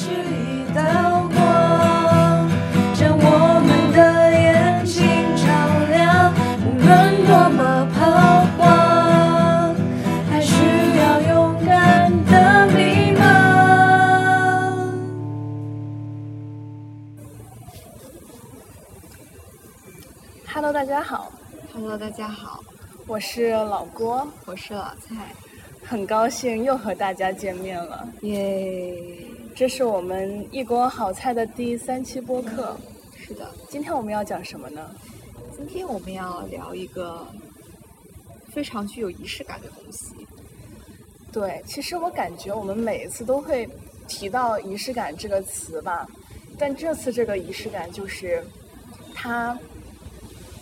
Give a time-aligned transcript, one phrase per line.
[0.00, 2.48] 是一道光，
[2.94, 3.24] 将我
[3.66, 3.98] 们的
[4.30, 4.94] 眼睛
[5.34, 5.42] 照
[5.90, 6.32] 亮。
[6.62, 6.86] 无论
[7.26, 7.60] 多么
[7.92, 7.98] 彷
[8.56, 9.74] 徨，
[10.30, 10.54] 还需
[10.98, 11.34] 要勇
[11.66, 12.32] 敢的
[12.76, 12.78] 迷
[13.18, 13.20] 茫。
[20.46, 21.32] Hello，大家好
[21.74, 22.62] ，Hello，大家好，
[23.08, 25.34] 我是老郭，我是老蔡，
[25.84, 28.08] 很高兴又和大家见面了。
[28.20, 29.04] 耶！
[29.58, 32.76] 这是我们一锅好菜的第三期播客。
[33.16, 34.88] 是的，今天我们要讲什么呢？
[35.56, 37.26] 今天我们要聊一个
[38.52, 40.14] 非常具有仪式感的东西。
[41.32, 43.68] 对，其实我感觉我们每一次都会
[44.06, 46.06] 提到仪式感这个词吧，
[46.56, 48.40] 但这次这个仪式感就是，
[49.12, 49.58] 它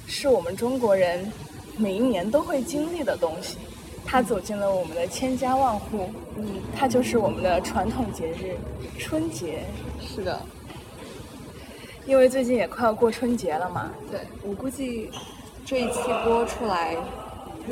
[0.07, 1.31] 是我们中国人
[1.77, 3.59] 每一年都会经历的东西。
[4.07, 8.57] 它走进了我们的千家万户，嗯，它就是我们的传统节日
[8.99, 9.65] 春节。
[10.01, 10.41] 是的，
[12.07, 14.21] 因为最近也快要过春节了嘛，对。
[14.43, 15.11] 我估计
[15.65, 16.97] 这一期播出来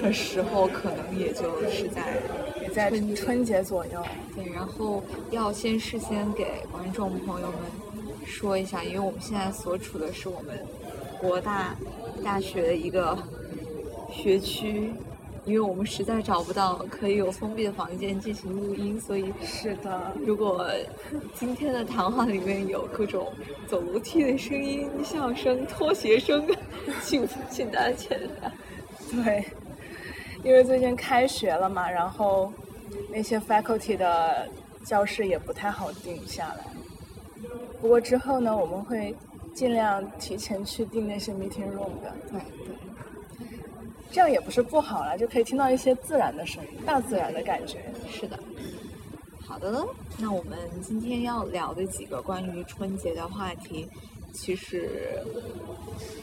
[0.03, 2.21] 的时候，可能也就是在
[2.61, 3.15] 也在春节。
[3.15, 4.03] 春节左右。
[4.35, 7.57] 对，然后要先事先给观众朋友们
[8.27, 10.59] 说一下，因为我们现在所处的是我们
[11.21, 11.77] 国大
[12.25, 13.17] 大学的一个
[14.13, 14.93] 学区，
[15.45, 20.67] 因为我们实在找不到可以有封闭的房间进行录音，所以是的，如果
[21.35, 23.31] 今天的谈话里面有各种
[23.69, 26.47] 走楼梯的声音、笑声、拖鞋声，
[27.03, 28.51] 请请大家见谅。
[29.23, 29.45] 对，
[30.43, 32.51] 因为最近开学了嘛，然后
[33.11, 34.49] 那些 faculty 的
[34.83, 36.65] 教室也不太好定下来。
[37.81, 39.15] 不过之后呢，我们会
[39.55, 42.75] 尽量提前去订那些 meeting room 的，对对，
[44.11, 47.79] 这样也不是不好啦，就可以听到一些自然的声音，大自然的感觉。
[48.11, 48.39] 是的。
[49.47, 49.87] 好的，
[50.19, 53.89] 那我们今天要聊的几个关于春节的话题，
[54.33, 55.23] 其实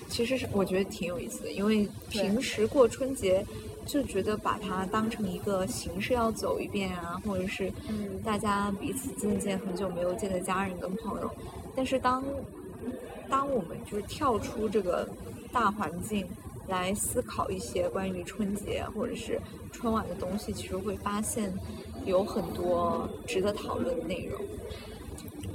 [0.10, 3.46] 其实是我觉得挺有意思的，因为平时过春节
[3.86, 11.32] 就觉得把它当成一个形式要走一遍啊，或者是嗯大家彼此见见很久没有见的家人跟朋友，
[11.76, 12.24] 但是当
[13.30, 15.08] 当我们就是跳出这个
[15.54, 16.28] 大环境
[16.72, 19.40] 来思考一些关于春节或者是
[19.72, 21.54] 春晚的东西，其实会发现
[22.06, 24.42] 有很多值得讨论的内容。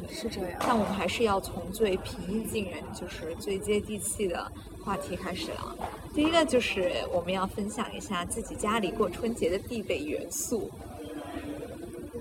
[0.08, 0.60] 是这样。
[0.60, 4.50] 但我们还是要从最平易近人，就是最接地气的
[4.84, 5.74] 话题开始了。
[6.14, 10.70] 第一个就是我们要分享一下自己家里过春节的必备元素。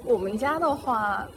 [0.04, 1.28] 我们家的话，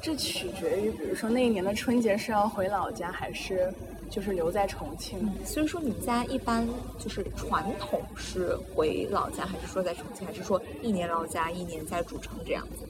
[0.00, 3.72] 这取决于，比如说那一年的春节是要回老家，还是
[4.08, 5.18] 就是留在重庆。
[5.44, 6.66] 所以说，你们家一般
[6.98, 12.86] 就是传统是回老家，还是说在重庆，还是说一年老家，一年在主城这样子？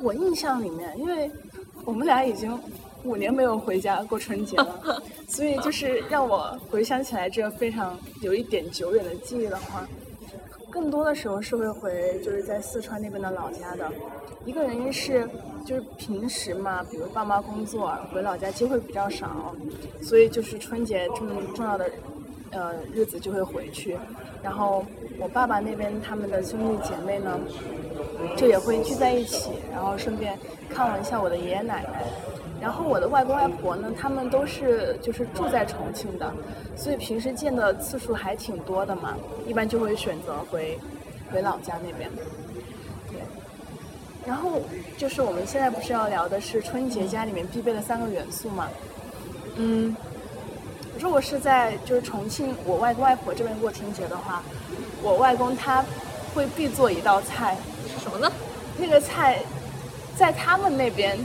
[0.00, 1.30] 我印象里面，因为
[1.84, 2.58] 我们俩已经
[3.04, 9.86] 五年没有回家过春节了，所以就是让我回想起来这个非常有一点久远的记忆的话，
[10.72, 13.88] 更多的时候是会回就是在四川那边的老家的。
[14.46, 15.28] 一个原因是
[15.66, 19.54] 就是平时嘛，比如爸妈工作回老家机会比较少，
[20.00, 21.90] 所以就是春节这么重要的
[22.50, 23.98] 呃日子就会回去。
[24.42, 24.84] 然后
[25.20, 27.38] 我爸爸那边他们的兄弟姐妹呢，
[28.36, 30.36] 就也会聚在一起，然后顺便
[30.70, 32.02] 看望一下我的爷爷奶奶。
[32.62, 36.32] 然后我的外公外婆呢，他们都是就是住在重庆的，
[36.76, 39.16] 所以平时见的次数还挺多的嘛，
[39.48, 40.78] 一般就会选择回
[41.32, 42.08] 回老家那边。
[43.10, 43.18] 对。
[44.24, 44.60] 然后
[44.96, 48.68] 就是我们现在不是要聊的是春节家里面必备的三个元素嘛？
[49.56, 49.96] 嗯，
[51.00, 54.40] 如果是在就是重庆我外公外婆这边过春节的话，
[55.02, 55.84] 我外公他
[56.32, 57.56] 会必做一道菜，
[57.92, 58.30] 是什么呢？
[58.78, 59.40] 那个菜
[60.16, 61.18] 在他们那边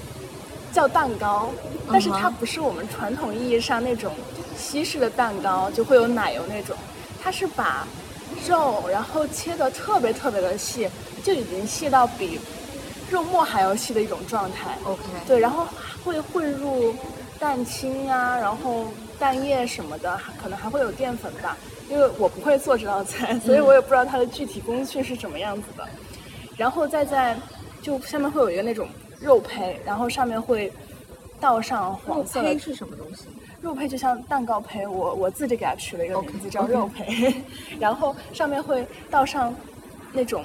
[0.77, 1.49] 叫蛋糕，
[1.91, 4.13] 但是它不是我们传统意义上那种
[4.55, 6.77] 西式的蛋糕，就会有奶油那种，
[7.19, 7.87] 它是把
[8.47, 10.87] 肉然后切的特别特别的细，
[11.23, 12.39] 就已经细到比
[13.09, 14.77] 肉末还要细的一种状态。
[14.83, 15.67] OK，对，然后
[16.05, 16.93] 会混入
[17.39, 18.85] 蛋清啊，然后
[19.17, 21.57] 蛋液什么的，可能还会有淀粉吧。
[21.89, 25.83] 因为我不会做这道菜，所以我也不知道它的具体工序是什么样子的。
[26.55, 27.35] 然后再在
[27.81, 28.87] 就下面会有一个那种
[29.19, 30.71] 肉胚，然后上面会
[31.39, 33.25] 倒上黄色的胚是什么东西？
[33.61, 37.33] 肉胚就像蛋糕胚，我我自己给它取了一个名字叫肉胚，
[37.79, 39.53] 然后上面会倒上
[40.13, 40.43] 那种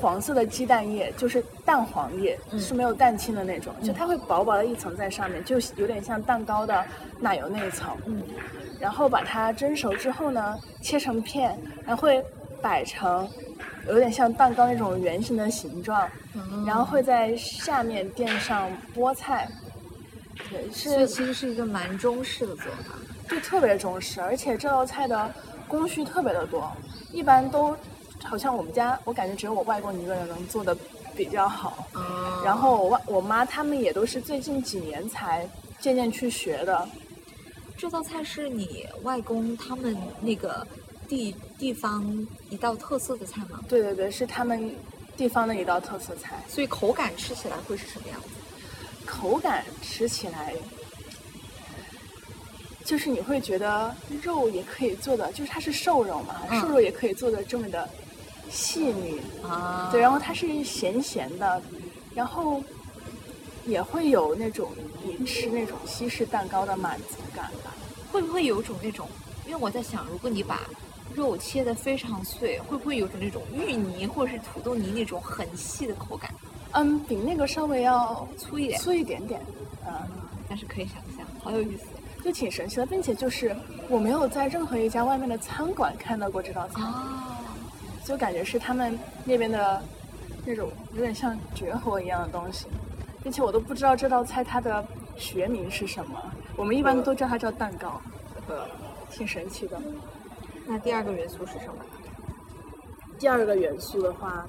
[0.00, 6.84] 黄色的鸡蛋液，就是蛋黄液，嗯是没有蛋清的那种，就它会薄薄的一层在上面，就有点像蛋糕的
[7.20, 7.94] 奶油那一层。
[8.06, 8.22] 嗯，
[8.80, 12.24] 然后把它蒸熟之后呢，切成片，然后会
[12.62, 13.28] 摆成
[13.88, 19.48] 有点像蛋糕那种圆形的形状，嗯然后会在下面垫上菠菜。
[20.50, 22.94] 对，是所以其实是一个蛮中式的做法。
[23.28, 25.34] 就特别中式，而且这道菜的
[25.66, 26.70] 工序特别的多，
[27.10, 27.76] 一般都
[28.22, 30.76] 好像我们家，我感觉只有我外公一个人能做的
[31.16, 31.88] 比较好。
[31.92, 35.48] 啊然后我外我妈他们也都是最近几年才
[35.80, 36.88] 渐渐去学的。
[37.76, 40.64] 这道菜是你外公他们那个
[41.06, 43.60] 地地方一道特色的菜吗？
[43.68, 44.74] 对对对，是他们
[45.16, 48.28] 地方的一道特色菜，所以口感吃起来会是什么样子？
[49.06, 50.54] 口感吃起来。
[52.84, 53.92] 就是你会觉得
[54.22, 57.88] 肉也可以做的，就是它是瘦肉嘛，嗯瘦肉也可以做的这么的
[58.48, 61.60] 细腻，啊对，然后它是咸咸的，
[62.14, 62.62] 然后
[63.64, 64.70] 也会有那种
[65.02, 67.74] 你吃那种西式蛋糕的满足感吧。
[68.12, 69.08] 会不会有种那种？
[69.46, 70.60] 因为我在想，如果你把
[71.16, 76.30] 肉切的非常碎，会不会有种那种芋泥或者是土豆泥那种很细的口感？
[76.72, 79.40] 嗯，比那个稍微要粗一点粗一点点，
[79.86, 79.92] 嗯，
[80.46, 81.84] 但是可以想象，好有意思
[82.22, 83.56] 就挺神奇的，并且就是
[83.88, 86.92] 我没有在任何一家外面的餐馆看到过这道菜，哦！
[88.04, 89.82] 就感觉是他们那边的
[90.44, 92.66] 那种有点像绝活一样的东西，
[93.22, 94.86] 并且我都不知道这道菜它的
[95.16, 96.22] 学名是什么，
[96.56, 97.98] 我们一般都叫它叫蛋糕，
[98.48, 98.66] 呃，
[99.10, 99.80] 挺神奇的。
[100.66, 101.74] 那第二个元素是什么？
[103.18, 104.46] 第二个元素的话，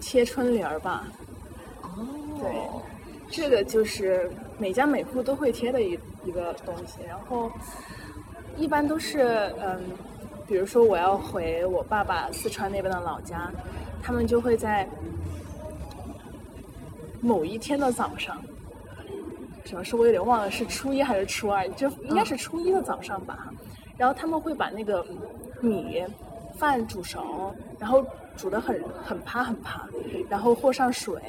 [0.00, 1.06] 贴春联儿吧，
[1.82, 1.88] 哦，
[2.40, 2.50] 对，
[3.30, 4.28] 这个就是
[4.58, 7.50] 每家每户都会贴的一一个东西，然后
[8.56, 9.80] 一般都是嗯，
[10.46, 13.52] 比如说我要回我爸爸四川那边的老家，
[14.02, 14.88] 他们就会在
[17.20, 18.42] 某一天的早上，
[19.64, 23.52] 主要是我有点忘了是初一还是初二，就应该是初一的早上吧。
[23.98, 25.04] 然后他们会把那个
[25.60, 26.02] 米
[26.56, 28.02] 饭煮熟，然后
[28.36, 29.86] 煮的很很趴很趴，
[30.30, 31.20] 然后和上水，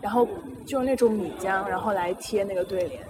[0.00, 0.26] 然后
[0.66, 3.00] 就那种米浆，然后来贴那个对联。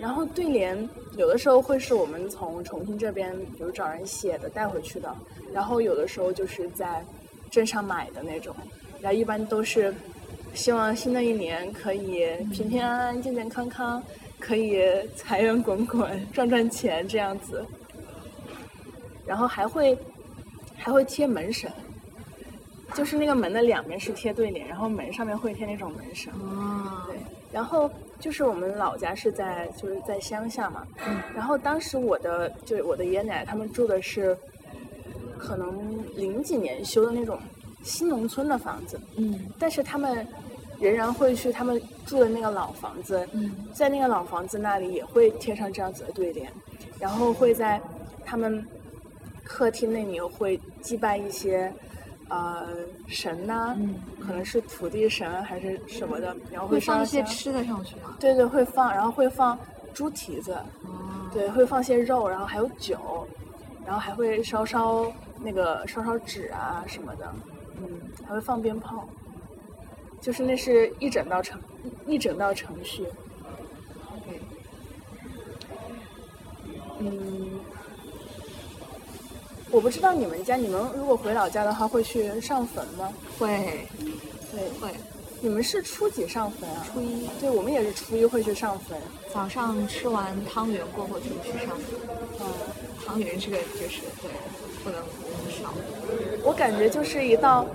[0.00, 0.76] 然后对联
[1.16, 5.14] 有的时候会是我们从重庆这边，比如找人写的带回去的，
[5.52, 7.02] 然后有的时候就是在
[7.50, 8.54] 镇上买的那种，
[9.00, 9.94] 然后一般都是
[10.52, 14.02] 希望新的一年可以平平安安、健健康康，
[14.38, 14.82] 可以
[15.16, 17.64] 财源滚滚、赚赚钱这样子。
[19.26, 19.98] 然后还会
[20.76, 21.70] 还会贴门神，
[22.94, 26.32] 就是那个门的两边是贴对联，然后门上面会贴那种门神。
[26.34, 27.16] 哦，对，
[27.52, 34.36] 然后就是我们老家是在就是在乡下嘛，嗯然后当时我的就是我的爷爷奶奶他们住的是
[35.38, 37.38] 可能零几年修的那种
[37.82, 40.26] 新农村的房子，嗯但是他们
[40.80, 46.50] 仍然会去他们住的那个老房子，嗯在那个老房子那里也会贴上这样子的对联，
[46.98, 47.80] 然后会在
[48.24, 48.66] 他们
[49.44, 51.72] 客厅那里会祭拜一些
[52.28, 52.66] 呃
[53.06, 53.94] 神呐、嗯。
[54.18, 58.16] 可能是土地神啊还是什么的，然后会放一些吃的上去吗？
[58.18, 59.58] 对对，会放，然后会放
[59.92, 63.28] 猪蹄子，哦，对，会放些肉，然后还有酒，
[63.84, 67.34] 然后还会烧烧那个烧烧纸啊什么的，
[67.76, 69.06] 嗯，还会放鞭炮，
[70.22, 71.60] 就是那是一整道程
[72.06, 73.04] 一一整道程序，
[74.26, 74.40] 对，
[77.00, 77.60] 嗯，
[79.74, 83.12] 我不知道你们家，你们如果回老家的话会去上坟吗？
[83.36, 83.48] 会
[84.52, 84.94] 会，会，
[85.40, 86.86] 你们是初几上坟啊？
[86.92, 88.96] 初一对，我们也是初一会去上坟，
[89.32, 91.98] 早上吃完汤圆过后就去上坟。
[92.38, 92.46] 嗯。
[93.04, 94.30] 汤圆这个就是对，
[94.84, 95.00] 不能
[95.50, 95.74] 少。
[96.44, 97.66] 我感觉就是一道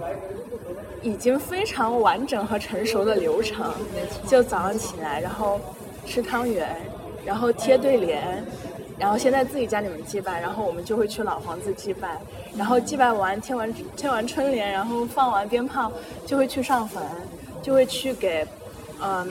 [1.01, 3.69] 已经非常完整和成熟的流程。
[4.25, 5.59] 就早上起来，然后
[6.05, 6.77] 吃汤圆，
[7.25, 8.41] 然后贴对联，
[8.99, 12.19] 然后先在自己家里面祭拜，然后我们就会去老房子祭拜，
[12.55, 15.91] 然后祭拜完贴完贴完春联，然后放完鞭炮，
[16.25, 17.01] 就会去上坟，
[17.61, 18.45] 就会去给，
[19.01, 19.27] 嗯。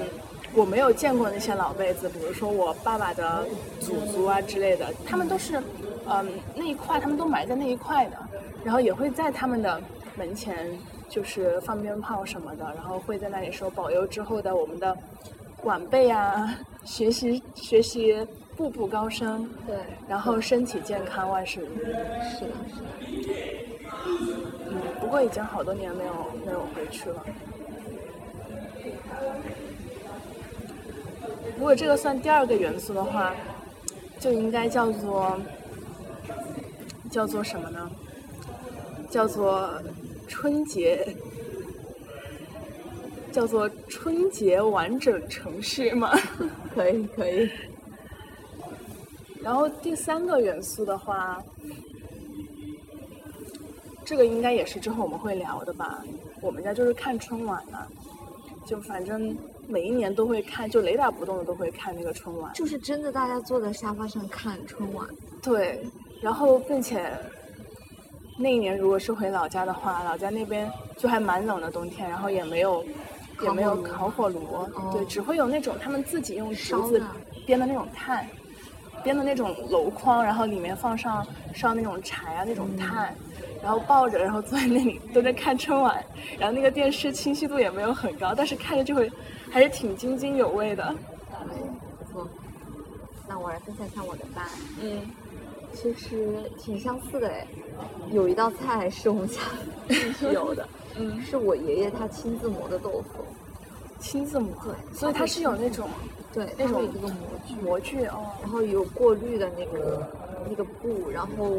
[0.55, 3.45] 我没有见过那些老辈子，比如说我爸爸的
[3.81, 5.63] 祖祖啊之类的，他们都是，
[6.09, 8.17] 嗯，那一块他们都埋在那一块的，
[8.65, 9.79] 然后也会在他们的
[10.17, 10.67] 门前
[11.07, 14.97] 就是放鞭炮什么的，然后会在那里说保佑之后的我们的
[15.65, 18.17] 晚辈啊，学习学习
[18.59, 19.77] 步步高升，对，
[20.09, 21.87] 然后身体健康，万事如意。
[22.29, 22.89] 是的，是的。
[24.67, 26.13] 嗯，不过已经好多年没有
[26.45, 27.25] 没有回去了。
[31.57, 33.33] 如果这个算第二个元素的话，
[34.19, 35.39] 就应该叫做
[37.09, 37.89] 叫做什么呢？
[39.09, 39.71] 叫做
[40.27, 41.15] 春节，
[43.31, 46.11] 叫做春节完整城市吗？
[46.75, 47.49] 可以可以。
[49.43, 51.43] 然后第三个元素的话，
[54.05, 56.03] 这个应该也是之后我们会聊的吧。
[56.41, 57.89] 我们家就是看春晚的，
[58.67, 62.53] 就反正每一年都会看，就雷打不动的都会看那个春晚。
[62.55, 65.07] 就是真的，大家坐在沙发上看春晚。
[65.43, 65.85] 对，
[66.21, 67.11] 然后并且
[68.39, 72.85] 那一年如果是回老家的话，老家那边就还蛮冷的冬天，然后也没有
[73.43, 74.41] 也没有烤火炉，
[74.93, 77.03] 对，只会有那种他们自己用竹子
[77.47, 78.25] 编的那种炭，
[79.03, 83.15] 编的那种篓筐，然后里面放上烧那种柴啊那种炭，
[83.63, 86.05] 然后抱着，然后坐在那里都在看春晚，
[86.39, 89.11] 然后那个电视清晰度也没有很高，但是看着就会
[89.51, 90.95] 还是挺津津有味的。
[91.99, 92.29] 不错，
[93.29, 94.49] 那我来分享一下我的吧。
[94.81, 95.01] 嗯。
[95.75, 97.47] 其实挺相似的哎，
[98.11, 99.39] 有一道菜是我们家
[100.33, 103.23] 有的，嗯，是我爷爷他亲自磨的豆腐，
[103.99, 105.89] 亲自磨，对，所以它是有那种，
[106.33, 110.09] 对，那种一个模具，模具哦，然后有过滤的那个
[110.49, 111.57] 那个布，然后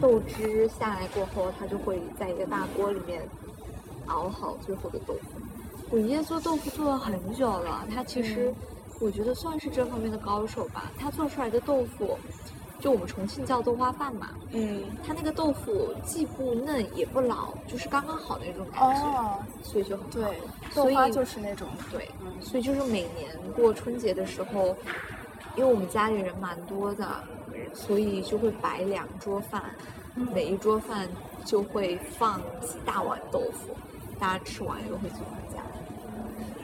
[0.00, 3.22] 豆汁下来过后，它就会在一个大锅里面
[4.06, 5.20] 熬好最后的豆腐。
[5.90, 8.52] 我爷爷做豆腐做了很久了，他其实
[8.98, 12.16] 我觉得算是这方面的高手吧，他做出来的豆腐。
[12.82, 20.36] 就我们重庆叫豆花饭嘛，嗯，它那个豆腐既不嫩也不老，就是刚刚好的那种感觉，哦，所以就很对，
[20.74, 22.10] 豆花就是那种对，
[22.40, 24.76] 所以就是每年过春节的时候，
[25.54, 27.06] 因为我们家里人蛮多的，
[27.72, 29.62] 所以就会摆两桌饭，
[30.16, 31.06] 每一桌饭
[31.44, 33.76] 就会放几大碗豆腐，
[34.18, 35.62] 大家吃完以后会走回家。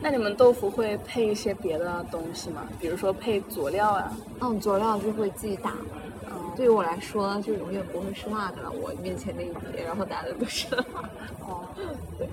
[0.00, 2.62] 那你们豆腐会配一些别的东西吗？
[2.80, 4.12] 比如说配佐料啊？
[4.40, 5.72] 嗯，佐料就会自己打。
[6.58, 8.68] 对于我来说，就永远不会是辣的。
[8.82, 10.84] 我面前那一碟，然后打的都是辣。
[11.46, 11.64] 哦，
[12.18, 12.28] 对。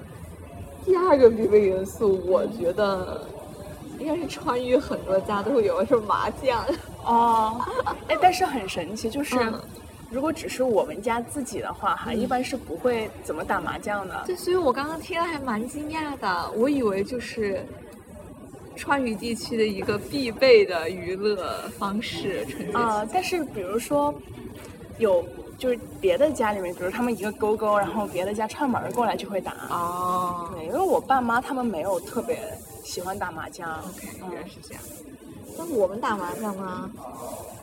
[0.83, 3.23] 第二个必备元素，我觉得
[3.99, 6.65] 应该是川渝很多家都会有，是麻酱。
[7.03, 7.61] 哦。
[8.07, 9.37] 哎，但是很神奇，就 是
[10.09, 14.23] 如果只是我们家自己的话，哈，一般是不会怎么打麻将的。
[14.25, 17.63] 对，所以我刚刚听了还蛮惊讶的，我以为就是。
[18.75, 24.13] 川渝地区的一个必备的娱乐方式，春节啊，但是比如说
[24.97, 25.23] 有
[25.57, 30.49] 就是别的家里面，比如他们一个勾勾，然后别的家串门过来就会打哦。
[30.53, 32.37] 对，因为我爸妈他们没有特别
[32.83, 33.79] 喜欢打麻将。
[33.79, 34.83] OK，原来是这样。
[35.57, 36.91] 那我们打麻将吗，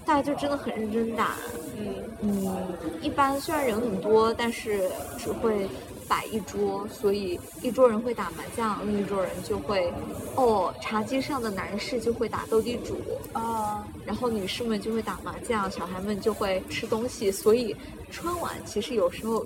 [0.05, 1.37] 大家就真的很认真打。
[1.79, 2.57] 嗯嗯，
[3.03, 5.69] 一般虽然人很多，但是只会。
[6.13, 9.91] 摆一桌，所以一桌人会打麻将，另一桌人就会，
[10.37, 12.99] 哦，茶几上的男士就会打斗地主
[13.33, 17.33] 啊，然后女士们就会打麻将，小孩们就会吃东西。
[17.33, 17.75] 所以
[18.11, 19.43] 春晚其实有时候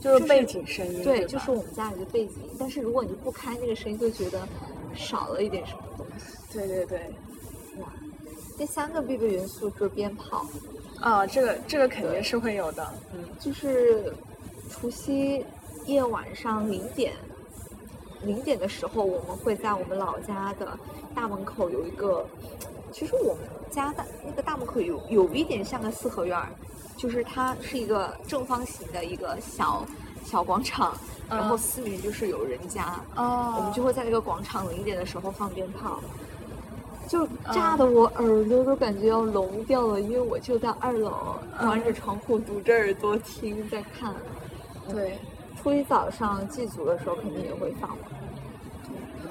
[0.00, 2.36] 就是背景声音，对，就是我们家里的背景。
[2.58, 4.48] 但是如果你不开那个声音，就觉得
[4.94, 6.24] 少了一点什么东西。
[6.50, 6.98] 对对对，
[7.78, 7.92] 哇，
[8.56, 10.46] 第三个必备元素就是鞭炮
[10.98, 14.10] 啊，这个这个肯定是会有的，嗯，就是
[14.70, 15.44] 除夕。
[15.86, 17.12] 夜晚上零点，
[18.22, 20.78] 零点的时候，我们会在我们老家的
[21.14, 22.24] 大门口有一个，
[22.92, 26.48] 其实我们家的那个大门口有有一点像个四合院儿，
[26.96, 29.84] 就是它是一个正方形的一个小
[30.24, 30.96] 小广场，
[31.28, 35.98] 然后四面就是有人家，哦，我们就会在那个广场零点的时候放鞭炮，
[37.08, 44.14] 就炸的我耳朵都感觉要聋掉了，因为我就在二楼关着窗户堵着耳朵听在看，
[44.90, 45.18] 对。
[45.62, 47.90] 初一早上祭祖的时候，肯定也会放。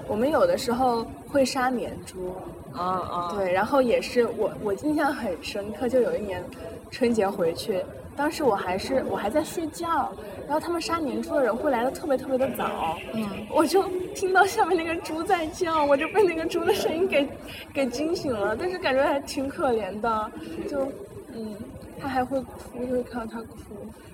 [0.08, 2.36] 我们有的时候会杀年猪，
[2.74, 6.44] 啊啊，对，然后也是我我印象很深刻，就有一年
[6.92, 7.84] 春节回去，
[8.16, 10.12] 当时我还是我还在睡觉，
[10.46, 13.84] 然后他们杀年猪的人会来的特别特别的早，嗯，我就
[14.16, 17.28] 听到下面那个猪在叫，我就被那个猪的声音给
[17.74, 20.32] 给惊醒了，但是感觉还挺可怜的，
[20.68, 20.92] 就
[21.36, 21.56] 嗯，
[22.00, 23.58] 他还会哭，就会看到他哭。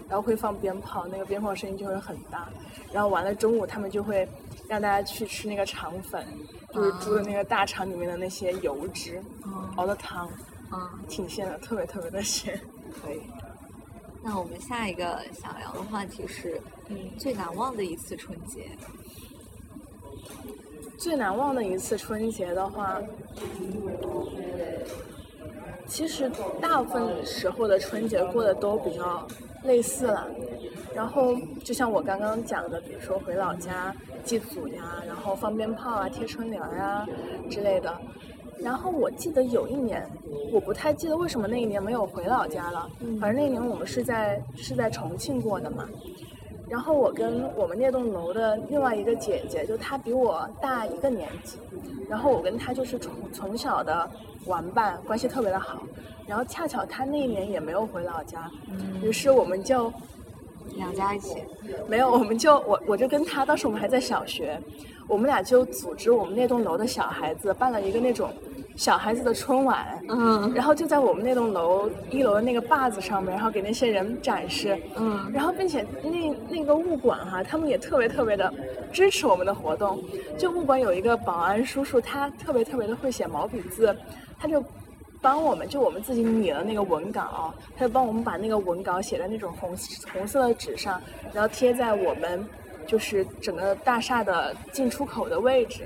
[0.08, 2.48] 然后会放鞭炮，那个鞭炮声音就会很大。
[2.94, 4.28] 然后完了中午，他们就会
[4.68, 6.24] 让大家去吃那个肠粉，
[6.72, 9.20] 就是猪的那个大肠里面的那些油脂
[9.78, 10.28] 熬的汤，
[10.70, 12.60] 啊，挺鲜的，特别特别的鲜。
[13.02, 13.20] 可以。
[14.22, 18.70] 那我们下一个想聊的话题是，嗯，最难忘的一次春节。
[21.00, 23.02] 最难忘的一次春节的话。
[25.88, 26.30] 其实
[26.62, 29.26] 大部分时候的春节过得都比较
[29.64, 30.28] 类似了，
[30.94, 37.06] 然后就像我刚刚讲的，比如说回老家祭祖呀，然后放鞭炮啊、贴春联啊
[37.50, 37.96] 之类的。
[38.58, 40.08] 然后我记得有一年，
[40.52, 42.90] 我不太记得为什么那一年没有回老家了，
[43.20, 45.88] 反正那一年我们是在是在重庆过的嘛。
[46.68, 51.58] 然后我跟我们那栋楼的另外一个姐姐，就她比我大一个年级，
[52.10, 54.10] 然后我跟她就是从从小的
[54.46, 55.84] 玩伴，关系特别的好。
[56.28, 58.50] 然后恰巧她那一年也没有回老家，
[59.02, 59.94] 于是我们就
[60.76, 61.44] 两家一起，
[61.88, 64.60] 没有，我们就我我就跟她，当时我们还在小学，
[65.08, 68.34] 我们俩就组织我们那栋楼的小孩子办了一个那种
[68.76, 78.54] 小孩子的春晚，嗯然后就在我们那栋楼一楼的那个坝子上面，然后给那些人展示，嗯然后并且那那个物管哈，他们也特别特别的
[78.92, 80.04] 支持我们的活动。
[80.38, 83.96] 就物管有一个保安叔叔，他特别特别的会写毛笔字，
[84.38, 84.62] 他就
[85.22, 89.76] 帮我们，就我们自己拟了那个文稿，他就帮我们把那个文稿写在那种红
[90.12, 91.02] 红色的纸上，
[91.34, 92.46] 然后贴在我们
[92.86, 95.84] 就是整个大厦的进出口的位置。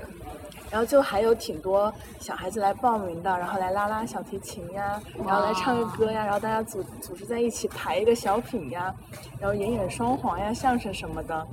[0.70, 8.94] 然后就还有挺多小孩子来报名的，然后来拉拉小提琴呀，然后来唱个歌呀，然后大家组组织在一起排一个小品呀，
[9.40, 11.46] 然后演演双簧呀、相声什么的。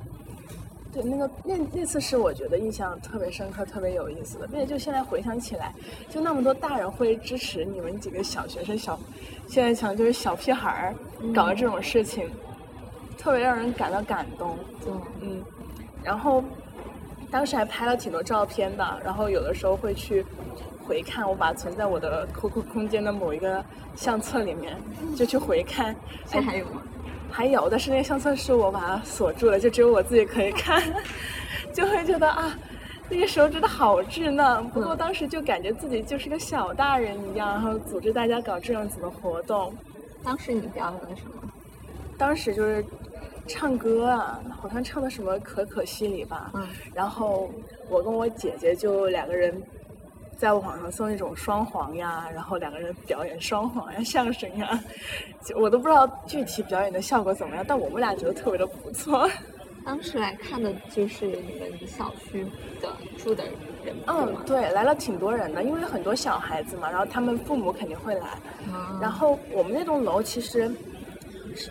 [0.94, 5.74] 对，那个那那次是我觉得印象特别深刻、特别有意思的，并且就现在回想起来，
[6.10, 8.98] 就那么多大人会支持你们几个小学生、小
[9.48, 10.96] 现在想就是小屁孩儿
[11.34, 12.30] 搞的这种事情，
[13.18, 14.58] 特别让人感到感动。
[14.88, 15.44] 嗯嗯，
[16.02, 16.42] 然后
[17.30, 20.26] 当时还拍了挺多照片的，然后有的时候会去
[20.86, 23.64] 回看，我把它存在我的 QQ 空间的某一个
[23.96, 24.78] 相册里面，
[25.16, 25.96] 就去回看。
[26.26, 26.82] 现在还有吗？
[27.30, 30.82] 还有，但是那个相册是我把它锁住了，就只有我自己可以看，
[31.74, 32.58] 就会觉得啊，
[33.10, 34.66] 那个时候真的好稚嫩。
[34.70, 39.76] 不过当时就感觉自己就是个小大人一样，然后组织大家搞这样子的活动。
[40.24, 41.52] 当时你表演了什么？
[42.18, 42.84] 当时就是
[43.48, 46.52] 唱歌啊，好像唱的什么《可可西里》吧。
[46.54, 47.50] 嗯然后
[47.90, 49.62] 我跟我姐姐就两个人
[50.38, 54.80] 在网上搜那种双簧呀，然后两个人表演双簧呀、相声呀，
[55.44, 59.30] 就我都不知道具体表演的效果怎么样，但我们俩觉得特别的不错。
[59.86, 62.46] 当时来看的就是你们小区
[62.82, 63.46] 的住的
[63.86, 68.28] 人，嗯，对，来了挺多人的，因为很多小孩子嘛，然后他们父母肯定会来。
[68.74, 70.76] 啊然后我们那栋楼其实是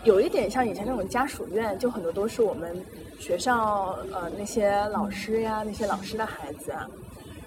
[0.03, 2.75] 有一点像以前那种家属院，就很多都是我们
[3.19, 6.87] 学校呃那些老师呀，那些老师的孩子啊，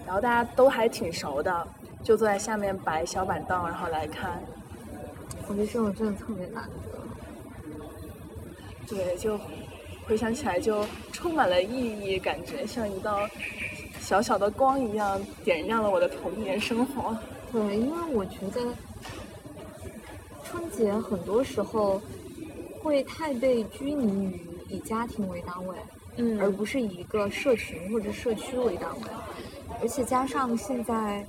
[0.07, 1.67] 然后大家都还挺熟的，
[2.03, 4.43] 就坐在下面摆小板凳，然后来看。
[5.49, 6.63] 我觉得这种真的特别难
[6.93, 6.99] 得。
[8.87, 9.37] 对，就
[10.07, 13.29] 回想起来就充满了意义，感觉像一道
[14.01, 17.17] 小小的光一样，点亮了我的童年生活。
[17.51, 18.61] 对，因为我觉得
[20.45, 22.01] 春节很多时候
[22.83, 25.77] 会太被拘泥于以家庭为单位，
[26.17, 26.41] 嗯。
[26.41, 29.07] 而不是以一个社群或者社区为单位，
[29.81, 31.27] 而且加上现在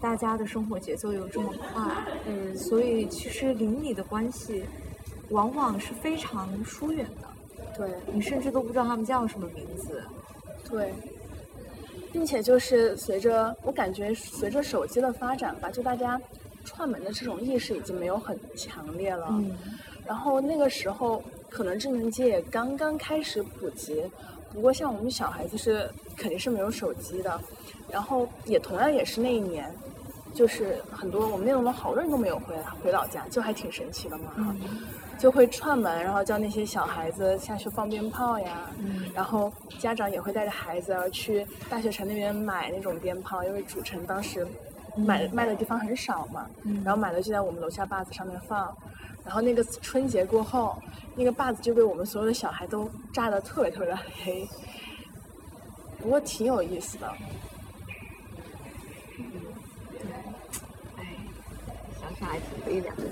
[0.00, 1.82] 大家的生活节奏又这么快，
[2.26, 2.56] 嗯。
[2.56, 4.64] 所以其实邻里的关系
[5.30, 7.88] 往往是非常疏远的，对。
[8.12, 10.02] 你甚至都不知道他们叫什么名字。
[10.70, 10.92] 对，
[12.10, 16.20] 并且就是随着我感觉随着手机的发展吧，就大家
[16.64, 19.26] 串门的这种意识已经没有很强烈了。
[19.30, 19.54] 嗯
[20.06, 24.04] 然后那个时候可能智能机也刚刚开始普及，
[24.52, 27.40] 不过像我们小孩子是肯定是没有手机的，
[27.90, 29.72] 然后也同样也是那一年，
[30.34, 34.32] 就是很多我们那栋楼好多人都没有回回老家，就还挺神奇的嘛。
[34.36, 34.58] 嗯
[35.16, 44.44] 就会串门，然后叫那些小孩子下去放鞭炮呀，嗯然后家长也会带着孩子去大学城那边买那种鞭炮，因为主城当时
[44.96, 48.76] 买、卖的地方很少嘛，嗯然后买的就在我们楼下坝子上面放，
[49.24, 50.76] 然后那个春节过后，
[51.16, 54.46] 那个坝子就被我们所有的小孩都炸得特别特别的黑，
[55.98, 57.10] 不过挺有意思的。
[59.98, 60.12] 对，
[60.96, 61.16] 哎，
[62.00, 63.02] 想想还挺悲凉的。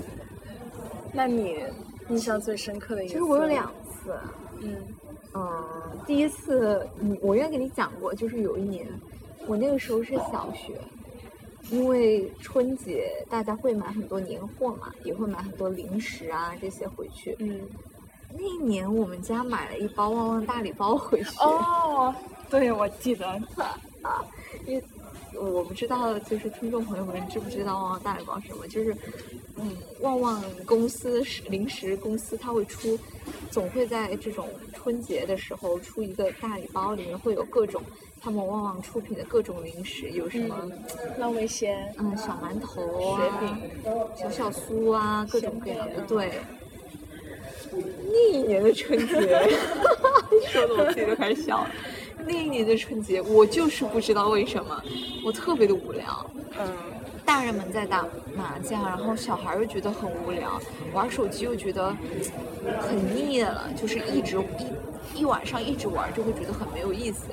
[1.11, 1.57] 那你
[2.09, 3.13] 印象最深刻的一次？
[3.13, 4.15] 其实我有两，次，
[4.61, 4.77] 嗯
[5.33, 5.63] 嗯，
[6.05, 8.87] 第一次，嗯我应该给你讲过，就是有一年，
[9.47, 10.79] 我那个时候是小学，
[11.71, 17.35] 因为春节大家会买很多年货嘛，也会买很多零食啊这些回去。
[17.39, 17.61] 嗯，
[18.33, 22.13] 那一年我们家买了一包旺旺大礼包回去，哦，
[22.49, 23.27] 对，我记得，
[24.03, 24.23] 啊
[24.67, 24.83] 因为
[25.39, 28.67] 我不知道，就是听众朋友们知不知道旺旺大礼包是什么？
[28.67, 28.95] 就是，
[29.55, 32.99] 嗯，旺旺公司是零食公司，它会出，
[33.49, 37.81] 总会在这种春节的时候出一个大礼包，里面会有各种
[38.23, 40.57] 他们旺旺出品的各种零食，有什么
[41.17, 42.81] 浪味仙，嗯小馒头
[43.11, 43.57] 啊、雪饼
[44.15, 46.01] 小小酥啊，各种各样的。
[46.07, 46.31] 对，
[47.73, 49.13] 那一年的春节，
[50.47, 51.69] 说的我自己都开始笑了。
[52.25, 54.81] 那一年的春节，我就是不知道为什么，
[55.25, 56.25] 我特别的无聊。
[56.57, 56.65] 嗯。
[57.25, 58.05] 大人们在打
[58.35, 60.59] 麻将，然后小孩又觉得很无聊，
[60.93, 61.95] 玩手机又觉得
[62.81, 64.37] 很腻了，就是一直
[65.15, 67.27] 一一晚上一直玩，就会觉得很没有意思。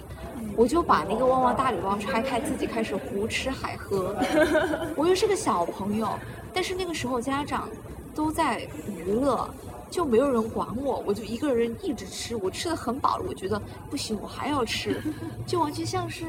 [0.56, 4.14] 我就把那个旺旺大礼包拆开，自己开始胡吃海喝。
[4.96, 6.08] 我又是个小朋友，
[6.52, 7.68] 但是那个时候家长
[8.14, 9.48] 都在娱乐，
[9.90, 15.00] 就没有人管我，我就一个人一直吃，我吃的很饱了，我觉得不行，我还要吃，
[15.46, 16.24] 就完全像是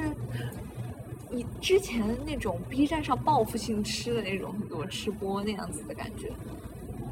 [1.29, 6.31] 你之前那种 B 站上报复性吃的那种很多吃播那样子的感觉。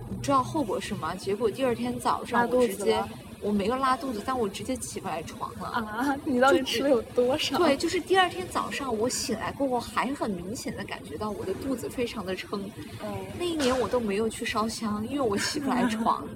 [0.09, 1.13] 你知道后果是什么？
[1.15, 3.01] 结果第二天早上我直接
[3.41, 5.67] 我没有拉肚子，但我直接起不来床了。
[5.67, 7.57] 啊，你到底吃了有多少？
[7.57, 12.69] 对，就是第二天早上我醒来过后，还很明显的感觉到我的肚子非常的撑。
[13.03, 16.27] 嗯，那一年我都没有去烧香，因为我起不来床。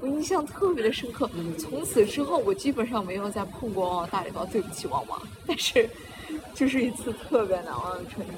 [0.00, 5.20] 我印象特别的深刻，从此之后我基本上没有再碰过旺旺大礼包，对不起旺旺。
[5.46, 5.88] 但是，
[6.54, 8.32] 就是一次特别难忘的春节。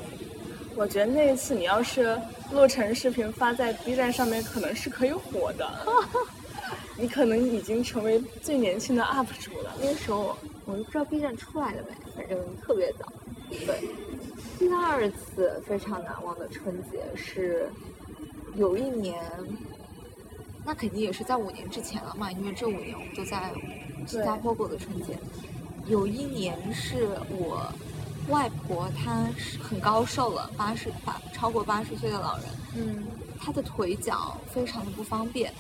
[0.77, 2.17] 我觉得那一次你要是
[2.53, 5.69] 录成视频发在 B 站上面，可能是可以火的。
[6.99, 9.73] 你可能已经成为最年轻的 UP 主了。
[9.81, 13.07] 那个时候我都不知道 B 站出来了没，反正特别早。
[13.51, 13.89] 对，
[14.59, 17.71] 第二次非常难忘的春节是
[18.57, 19.23] 有一年，
[20.65, 23.53] 那肯定也是在五年之前了嘛，因为这五年我们都在
[24.07, 25.17] 新加坡过的春节。
[25.87, 27.73] 有一年是我
[28.29, 33.07] 外婆，她是很高寿了，八十八超过八十岁的老人，嗯
[33.41, 35.51] 她的腿脚非常的不方便，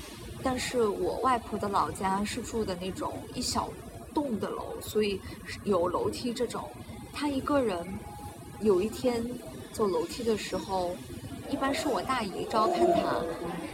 [0.42, 3.68] 但是我外婆的老家是住的那种一小
[4.14, 5.20] 栋的楼，所以
[5.64, 6.68] 有楼梯这种。
[7.12, 7.87] 她一个人
[8.61, 9.24] 有一天
[9.72, 10.94] 走楼梯的时候，
[11.51, 13.20] 一般是我大姨照看她，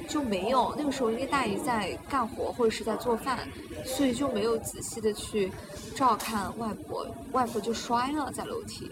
[0.09, 3.47] 就没有那个时候因为大姨在干活或者是在做饭，
[3.85, 5.53] 所以就没有仔细的去
[5.95, 8.91] 照看外婆，外婆就摔了在楼梯。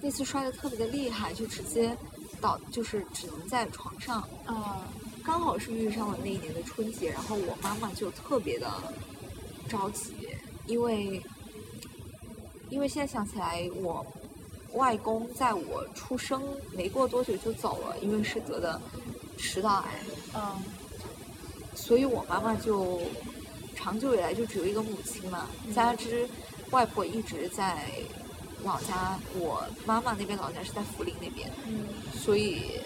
[0.00, 1.94] 那次摔的特别的厉害，就直接
[2.40, 4.26] 倒，就是只能在床上。
[4.46, 4.88] 啊，
[5.30, 8.68] 刚好是遇上了那一年的春节，然后我妈妈就特别的
[9.68, 10.12] 着急，
[10.66, 11.22] 因为
[12.68, 14.04] 因为现在想起来，我
[14.72, 18.82] 外公在我出生没过多久就走了，因为是得的
[19.38, 20.00] 食道癌，
[20.34, 20.60] 嗯
[21.76, 23.00] 所以我妈妈就
[23.76, 26.28] 长久以来就只有一个母亲嘛，加之
[26.72, 27.86] 外婆一直在
[28.64, 31.84] 老家，我妈妈那边老家是在涪陵那边，嗯。
[32.18, 32.80] 所以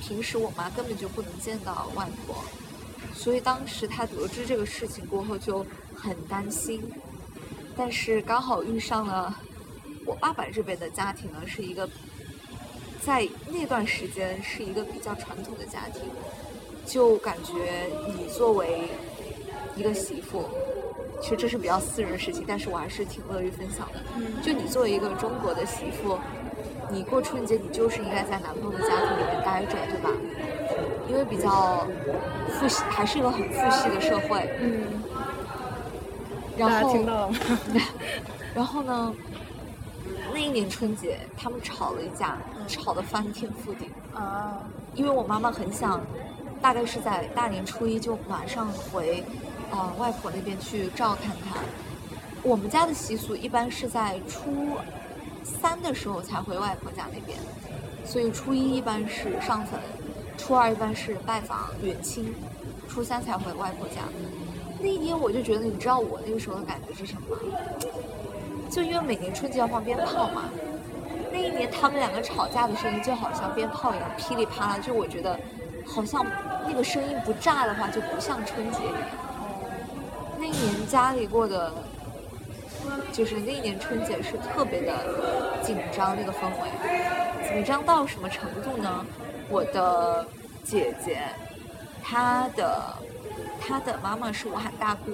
[0.00, 2.42] 平时我妈根本就不能见到外婆，
[3.14, 6.82] 所以当时她得知这个事情过后就很担心，
[7.76, 9.34] 但是刚好遇上了
[10.04, 11.88] 我爸爸这边的家庭呢，是一个
[13.00, 16.02] 在那段时间是一个比较传统的家庭，
[16.86, 18.88] 就感觉你作为
[19.76, 20.48] 一个媳妇。
[21.22, 24.00] 其实这是比较私人的事情，但是我还是挺乐于分享的。
[24.16, 26.18] 嗯就你作为一个中国的媳妇，
[26.90, 30.10] 你过春节你就是应该在男朋友的家庭里面待着，对吧？
[31.08, 31.86] 因为比较
[32.58, 34.48] 父系，还是一个很父系的社会。
[34.60, 34.82] 嗯，
[36.56, 37.38] 然后，听到了吗？
[38.54, 39.12] 然后呢，
[40.32, 42.36] 那一年春节他们吵了一架，
[42.68, 43.88] 吵得翻天覆地。
[44.14, 44.58] 啊，
[44.94, 46.00] 因为我妈妈很想，
[46.60, 49.24] 大概是在大年初一就马上回，
[49.70, 51.60] 呃外婆那边去照看她。
[52.42, 54.76] 我们家的习俗一般是在初
[55.44, 57.38] 三的时候才回外婆家那边，
[58.04, 59.78] 所以初一一般是上坟，
[60.36, 62.34] 初二一般是拜访远亲，
[62.88, 64.02] 初三才回外婆家。
[64.78, 67.42] 那一年我就觉得，你知道我那个时候的感觉是什么吗？
[68.70, 70.44] 就因为每年春节要放鞭炮嘛，
[71.32, 75.38] 那一年他们两个吵架的声音就好像鞭炮一样噼里啪啦，就我觉得
[75.84, 76.24] 好像
[76.66, 78.94] 那个声音不炸的话就不像春节一样。
[80.38, 81.72] 那一年家里过的，
[83.12, 84.92] 就是那一年春节是特别的
[85.62, 89.04] 紧张，那个氛围紧张到什么程度呢？
[89.48, 90.26] 我的
[90.64, 91.20] 姐姐，
[92.02, 92.96] 她的
[93.60, 95.10] 她的妈妈是我喊大姑，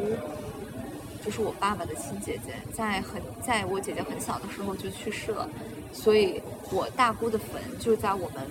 [1.25, 5.49] 就是我爸爸的亲姐姐，在很在我姐姐很小的时候就去世了，
[5.93, 8.43] 所以我大姑的坟就在我们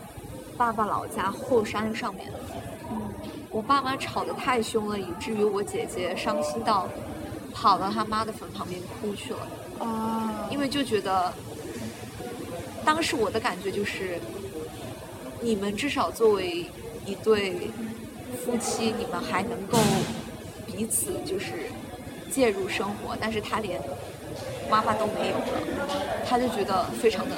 [0.57, 2.31] 爸爸老家后山上面。
[3.51, 6.89] 我爸妈吵得太凶了，以至于我姐姐伤心到
[7.55, 9.47] 跑到他妈的坟旁边哭去了，
[9.79, 11.33] 啊，因为就觉得
[12.83, 14.19] 当时我的感觉就是，
[15.41, 16.69] 你们至少作为
[17.05, 17.71] 一对
[18.43, 19.79] 夫妻，你们还能够
[20.67, 21.53] 彼此就是
[22.29, 23.81] 介入生活，但是他连
[24.69, 25.87] 妈妈都没有了，
[26.27, 27.35] 他就觉得非常的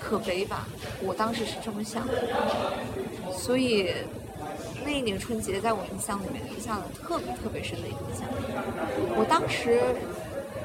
[0.00, 0.68] 可悲吧。
[1.02, 2.12] 我当时是这么想的，
[3.36, 3.92] 所以
[4.84, 8.28] 那一年春节在我印象里面留下了特别特别深的印象。
[9.16, 9.80] 我当时，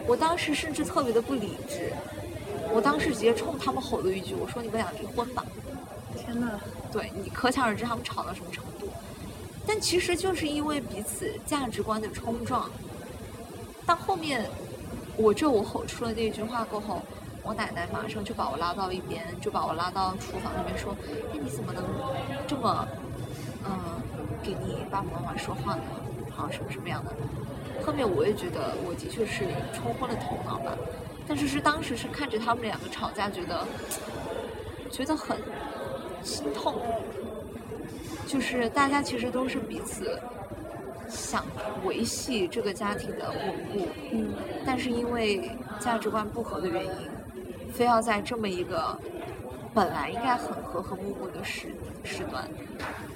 [0.08, 1.92] 我当时甚至特别的不理智，
[2.74, 5.44] 我当时直接冲他们吼了一句：“我说你们俩离婚吧。”
[6.18, 6.60] 天呐，
[6.92, 8.88] 对你可想而知他们吵到什么程度。
[9.66, 12.70] 但其实就是因为彼此价值观的冲撞，
[13.86, 14.46] 到后面
[15.18, 17.02] 我这我吼出了那句话过后，
[17.44, 20.96] 我奶奶马上就把我拉到一边，就把我拉到厨房那边说
[21.34, 21.84] ：“哎，你怎么能
[22.48, 22.88] 这么
[23.66, 24.02] 嗯，
[24.42, 25.82] 给你爸爸妈妈说话呢，
[26.32, 27.12] 好什么什么样的。
[27.86, 30.78] 后面我也觉得我的确是冲昏了头脑吧，
[31.28, 33.66] 但是是当时是看着他们两个吵架，觉得
[34.92, 35.38] 觉得很
[36.22, 36.82] 心痛，
[38.28, 40.20] 就是大家其实都是彼此
[41.10, 41.44] 想
[41.84, 43.40] 维系这个家庭的稳
[43.72, 44.34] 固，嗯，
[44.66, 46.92] 但是因为价值观不合的原因，
[47.74, 48.98] 非要在这么一个
[49.74, 51.68] 本来应该很和和睦睦的时
[52.04, 52.48] 时段，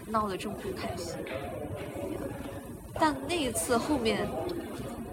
[0.09, 1.15] 闹得这么不开心。
[2.99, 4.27] 但那一次后面，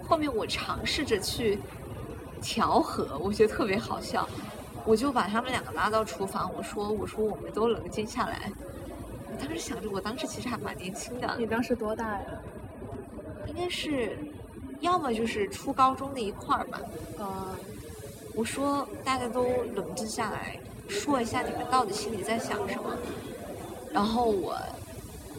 [0.07, 1.59] 后面我尝试着去
[2.41, 4.27] 调和，我觉得特别好笑。
[4.85, 8.51] 我就把他们两个拉到厨房，我说：“我说我们都冷静下来。”
[9.31, 12.25] 我当时想着，我当时其实还蛮年轻的，你当时多大呀？
[13.47, 14.17] 应该是
[14.81, 16.79] 要么就是初高中那一块儿吧。
[17.19, 17.55] 啊，
[18.35, 19.43] 我说大家都
[19.75, 22.95] 冷静下来，说一下你们到底心里在想什么。
[23.91, 24.55] 然后我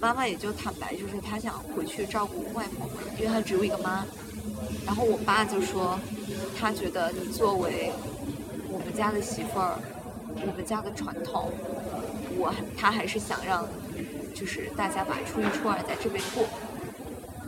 [0.01, 4.05] 妈妈也就坦白，就是她想回去照顾外婆嘛，因为她只有一个妈。
[4.87, 5.99] 然后我爸就说，
[6.59, 7.91] 他觉得你作为
[8.71, 9.77] 我们家的媳妇儿，
[10.47, 11.51] 我们家的传统，
[12.39, 13.69] 我他还是想让，
[14.33, 16.47] 就是大家把初一初二在这边过。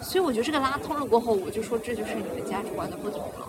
[0.02, 3.48] 所以我觉得这个拉通了过后，我就说这就是你们价值观的不同了。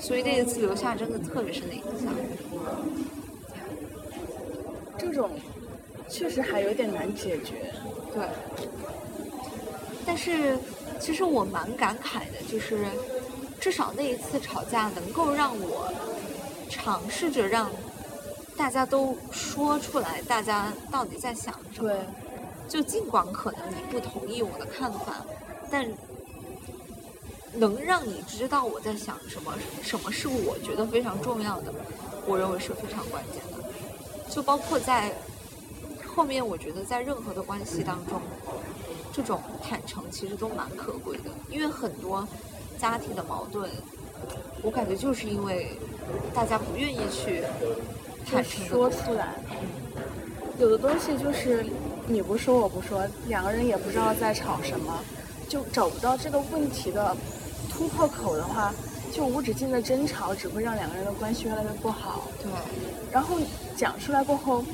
[0.00, 2.14] 所以那一次留下真的特别深的印象。
[4.96, 5.30] 这种
[6.10, 7.72] 确实还有点难解决。
[8.12, 8.26] 对。
[10.04, 10.58] 但是
[10.98, 12.84] 其实我蛮感慨的，就是
[13.60, 15.92] 至少那一次吵架能够让我
[16.68, 17.70] 尝试着让
[18.56, 21.88] 大家都说出来，大家到底在想什么。
[21.88, 22.00] 对，
[22.68, 25.24] 就尽管可能你不同意我的看法，
[25.70, 25.88] 但
[27.54, 31.72] 能让你知道我在想什么，什么是我觉得非常重要的，
[32.26, 33.62] 我认为是非常关键的。
[34.28, 35.12] 就包括在
[36.20, 38.20] 后面，我觉得在任何的关系当中，
[39.10, 42.28] 这种坦诚其实都蛮可贵的，因为很多
[42.78, 43.70] 家庭的矛盾，
[44.62, 45.70] 我感觉就是因为
[46.34, 47.42] 大家不愿意去
[48.30, 49.34] 坦诚说出来。
[50.58, 51.64] 有的东西就是
[52.06, 55.02] 你不说我不说，两个人也不知道在吵什么，
[55.48, 57.16] 就找不到这个问题的
[57.70, 58.74] 突破口的话，
[59.12, 62.28] 就无止境的争吵只会让两个人的关系越来越不好。
[62.42, 62.50] 对，
[63.12, 63.36] 然后
[63.76, 64.64] 讲出来过后，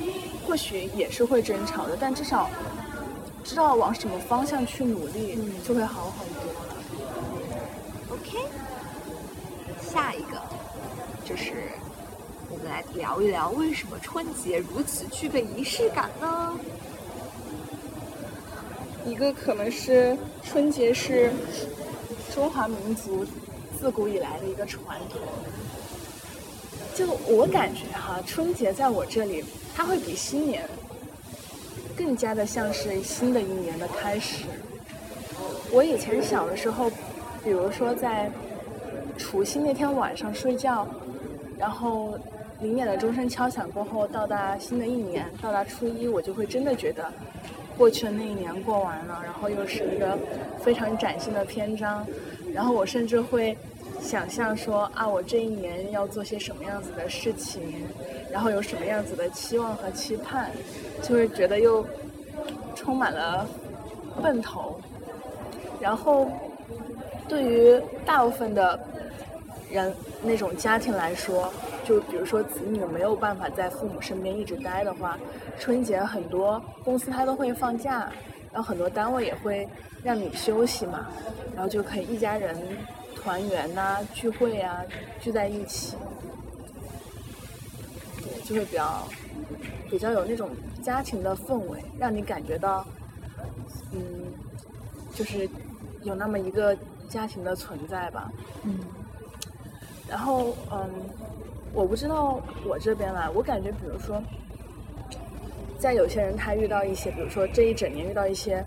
[0.47, 2.49] 或许也是会争吵的，但至少
[3.43, 6.77] 知道往什么方向去努力，嗯就会好很多了。
[8.11, 8.39] OK，
[9.91, 10.41] 下一个
[11.25, 11.71] 就是
[12.51, 16.53] 我们来聊一聊为什么春节如此具备仪式感呢？
[19.05, 21.33] 一个可能是春节是
[22.35, 23.25] 中华民族
[23.81, 25.21] 自古以来的一个传统。
[26.95, 30.67] 就我感觉哈，春节在我这里，它会比新年
[31.97, 34.45] 更加的像是新的一年的开始。
[35.71, 36.91] 我以前小的时候，
[37.45, 38.31] 比如说在
[39.19, 40.89] 除夕那天晚上睡觉，
[41.59, 42.19] 然后
[42.61, 47.13] 零点的钟声敲响过后，到达新的一年，到达初一，我就会真的觉得
[47.77, 50.19] 过去的那一年过完了，然后又是一个
[50.63, 52.07] 非常崭新的篇章，
[52.57, 53.55] 然后我甚至会
[54.01, 57.61] 想象说啊，我这一年要做些什么样子的事情，
[58.33, 60.51] 然后有什么样子的期望和期盼，
[61.03, 61.87] 就会觉得又
[62.75, 63.47] 充满了
[64.23, 64.81] 奔头。
[65.83, 66.31] 然后，
[67.29, 68.81] 对于大部分的
[69.71, 71.53] 人那种家庭来说，
[71.85, 75.19] 就比如说子女没有办法在父母身边一直待的话，
[75.59, 78.11] 春节很多公司他都会放假，
[78.57, 79.69] 然后很多单位也会
[80.03, 81.09] 让你休息嘛，
[81.55, 82.57] 然后就可以一家人
[83.15, 84.83] 团圆呐、聚会啊，
[85.21, 85.95] 聚在一起，
[88.17, 89.07] 对，就会比较
[89.91, 90.49] 比较有那种
[90.83, 92.83] 家庭的氛围，让你感觉到，
[93.93, 94.01] 嗯，
[95.15, 95.47] 就是
[96.03, 96.75] 有那么一个
[97.11, 98.33] 家庭的存在吧。
[98.65, 98.79] 嗯
[100.09, 100.89] 然后，嗯，
[101.75, 104.23] 我不知道我这边吧，我感觉，比如说，
[105.79, 108.65] 在有些人他遇到一些，比如说这一整年遇到一些，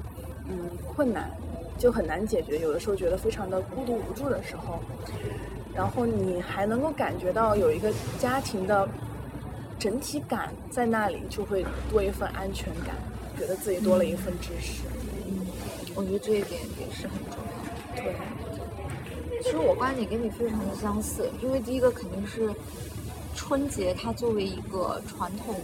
[0.48, 1.30] 嗯，困难，
[1.78, 4.80] 就很难解决，有的时候觉得非常的孤独无助的时候，
[5.74, 8.88] 然后你还能够感觉到有一个家庭的
[9.78, 12.96] 整体感在那里，就会多一份安全感，
[13.38, 14.84] 觉得自己多了一份支持。
[15.28, 15.48] 嗯，
[15.96, 18.04] 我觉得这一点也是很重要。
[18.04, 18.14] 对，
[19.42, 22.50] 其实我观点跟你非常的相似，因为第一个肯定是
[23.36, 25.56] 春节，它作为一个传统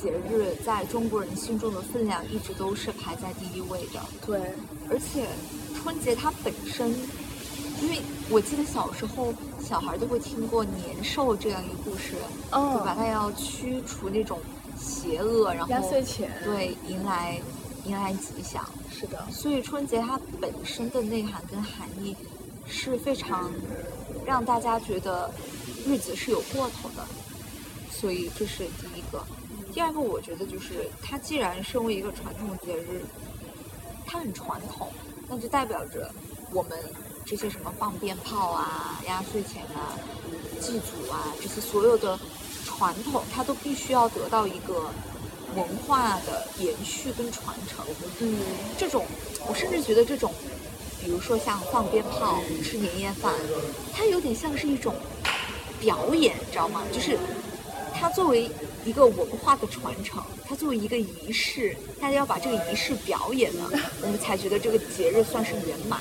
[0.00, 4.00] 节日，在中国人心中的分量一直都是排在第一位的。
[4.24, 4.40] 对，
[4.90, 5.26] 而且
[5.74, 6.90] 春节它本身，
[7.82, 9.32] 因为我记得小时候
[9.62, 12.14] 小孩都会听过年兽这样一个故事，
[12.50, 12.94] 嗯对吧？
[12.96, 14.38] 它要驱除那种
[14.78, 17.40] 邪恶，然后压岁钱，对迎来
[17.84, 18.64] 迎来吉祥。
[18.90, 22.16] 是的，所以春节它本身的内涵跟含义
[22.66, 23.50] 是非常
[24.24, 25.30] 让大家觉得
[25.86, 27.04] 日子是有过头的，
[27.90, 29.22] 所以这是第一个。
[29.76, 33.04] 第二个，我觉得就是它既然身为一个传统节日，
[34.06, 34.90] 它很传统，
[35.28, 36.10] 那就代表着
[36.50, 36.78] 我们
[37.26, 39.92] 这些什么放鞭炮啊、压岁钱啊、
[40.62, 42.18] 祭祖啊这些所有的
[42.64, 44.88] 传统，它都必须要得到一个
[45.54, 47.84] 文化的延续跟传承。
[48.20, 48.34] 嗯，
[48.78, 49.04] 这种，
[49.46, 50.32] 我甚至觉得这种，
[51.04, 53.34] 比如说像放鞭炮、吃年夜饭，
[53.92, 54.94] 它有点像是一种
[55.78, 56.82] 表演，你知道吗？
[56.90, 57.18] 就是
[57.98, 58.50] 它作为
[58.84, 63.70] 一个文化的传承，它作为一个仪式，大家要把这个仪式表演了，
[64.02, 66.00] 我们才觉得这个节日算是圆满。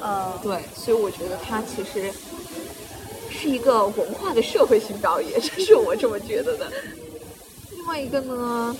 [0.00, 2.12] 呃，对，所以我觉得它其实
[3.30, 6.70] 是一个文化的社会性表演，这是我这么觉得的。
[7.70, 8.76] 另外一个呢，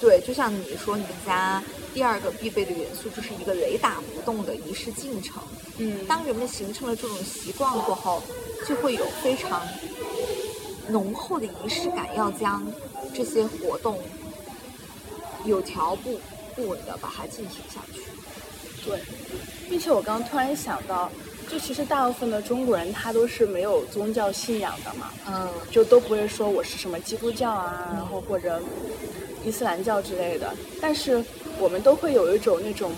[0.00, 1.62] 对，就像你说，你们家
[1.94, 5.42] 第二个必备的元素就是一个雷打不动的仪式进程。
[5.78, 8.22] 嗯，当人们形成了这种习惯过后，
[8.68, 9.60] 就会有非常
[10.88, 12.62] 浓厚的仪式感，要将
[13.14, 13.98] 这些活动
[15.44, 16.20] 有条不
[16.54, 18.00] 不紊的把它进行下去。
[18.84, 19.00] 对，
[19.68, 21.10] 并且我刚刚突然想到，
[21.48, 28.60] 就其实大部分的中国人他都是没有宗教信仰的嘛，嗯就都不会说我是什么基督教啊，然后或者
[29.42, 31.24] 伊斯兰教之类的，但是
[31.58, 32.92] 我们都会有一种那种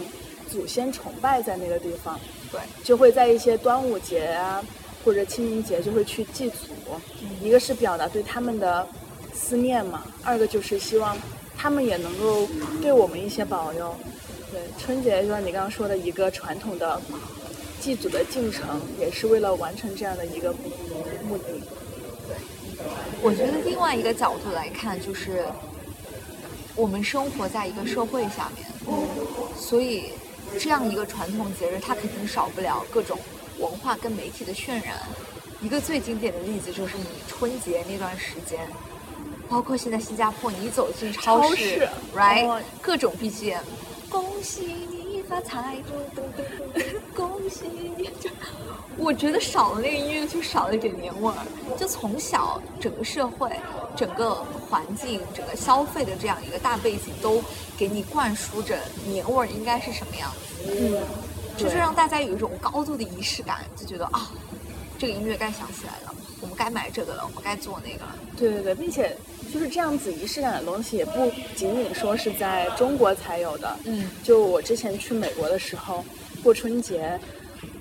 [0.51, 2.19] 祖先崇拜在那个地方，
[2.51, 4.61] 对，就会在一些端午节啊
[5.07, 6.57] 或者清明节就会去祭祖，
[7.41, 8.85] 一个是表达对他们的
[9.33, 11.17] 思念嘛，二个就是希望
[11.57, 12.49] 他们也能够
[12.83, 13.95] 对我们一些保佑。
[14.51, 17.01] 对，春节就像你刚刚说的一个传统的
[17.81, 20.53] 祭祖的进程，也是为了完成这样的一个
[21.29, 21.45] 目的。
[22.27, 22.37] 对
[23.23, 25.45] 我觉得另外一个角度来看，就是
[26.75, 28.67] 我们生活在一个社会下面，
[29.57, 30.07] 所以
[30.59, 33.17] 这样一个传统节日，它肯定少不了各种
[33.59, 35.01] 文化跟媒体的渲染。
[35.63, 38.69] 一个最经典的例子就是你春节那段时间，
[39.49, 43.63] 包括现在新加坡，你走进超超市 r i g h 哦 t 各种 BGM，
[44.11, 45.79] 恭喜你发财，
[47.15, 47.65] 恭喜
[47.97, 48.05] 你！
[48.21, 48.29] 就
[48.99, 51.37] 我觉得少了那个音乐，就少了一点年味儿。
[51.79, 53.51] 就从小整个社会、
[53.97, 54.35] 整个
[54.69, 57.43] 环境、整个消费的这样一个大背景，都
[57.79, 61.03] 给你灌输着年味儿应该是什么样子，嗯，
[61.57, 64.31] 就是让大家有一种高度的仪式感，就觉得啊，
[64.99, 68.15] 这个音乐该响起来了，我们该买这个了，我们该做那个了。
[68.37, 69.17] 对对对，并且
[69.53, 73.77] 就是这样子仪式感的东西，也不仅仅说是在中国才有的。
[73.85, 76.05] 嗯就我之前去美国的时候，
[76.43, 77.19] 过春节，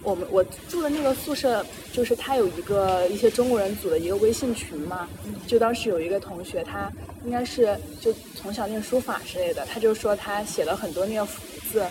[0.01, 5.07] 我们我住的那个宿舍，就是他有一个一些中国人组的一个微信群嘛。
[5.45, 6.89] 就当时有一个同学，他
[7.25, 11.85] 应该是就从小练书法之类的，他就说他写了很多那个福字，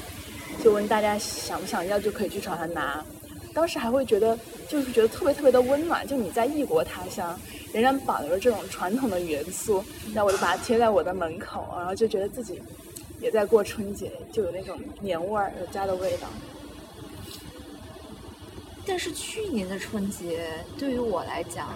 [0.62, 3.04] 就问大家想不想要，就可以去找他拿。
[3.52, 4.38] 当时还会觉得，
[4.68, 6.06] 就是觉得特别特别的温暖。
[6.06, 7.38] 就你在异国他乡，
[7.72, 12.60] 仍然保留着这种传统的元素，那我就把它贴在我的门口，然后就觉得自己
[13.20, 16.28] 也在过春节，就有那种年味儿，有家的味道。
[18.86, 21.72] 但是去年的春节对于我来讲，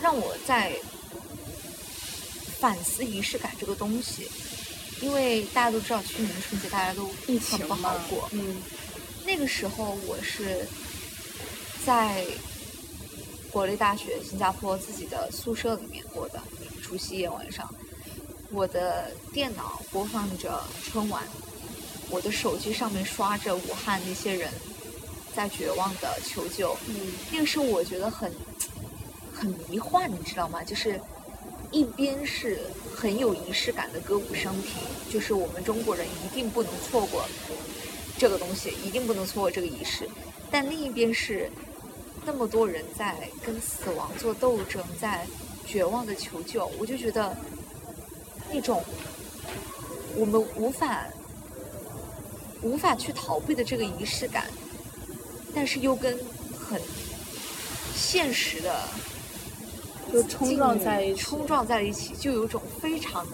[0.00, 0.72] 让我在
[2.58, 4.30] 反思仪式感这个东西，
[5.00, 8.62] 因为大家都知道去年春节大家都疫情不好过，嗯。
[9.26, 10.66] 那个时候我是
[11.84, 12.26] 在
[13.50, 16.40] 国立大学新加坡自己的宿舍里面过的
[16.82, 17.72] 除夕夜晚上，
[18.50, 21.22] 我的电脑播放着春晚，
[22.08, 24.50] 我的手机上面刷着武汉那些人
[25.34, 26.94] 在绝望的求救，嗯。
[27.30, 28.32] 那个时候我觉得很
[29.32, 30.64] 很迷幻，你知道吗？
[30.64, 31.00] 就是
[31.70, 32.58] 一边是
[32.94, 37.24] 很有仪式感的歌舞升平，就是我们中国人一定不能错过
[38.18, 40.08] 这个东西，一定不能错过这个仪式。
[40.50, 41.48] 但另一边是
[42.24, 45.26] 那么多人在跟死亡做斗争，在
[45.64, 47.36] 绝望的求救，我就觉得
[48.52, 48.82] 那种
[50.16, 51.06] 我们无法
[52.62, 54.46] 无法去逃避的这个仪式感，
[55.54, 56.18] 但是又跟
[56.58, 56.82] 很
[57.94, 58.88] 现实的
[60.12, 63.26] 就冲撞在一起，冲撞在一起，就有种非常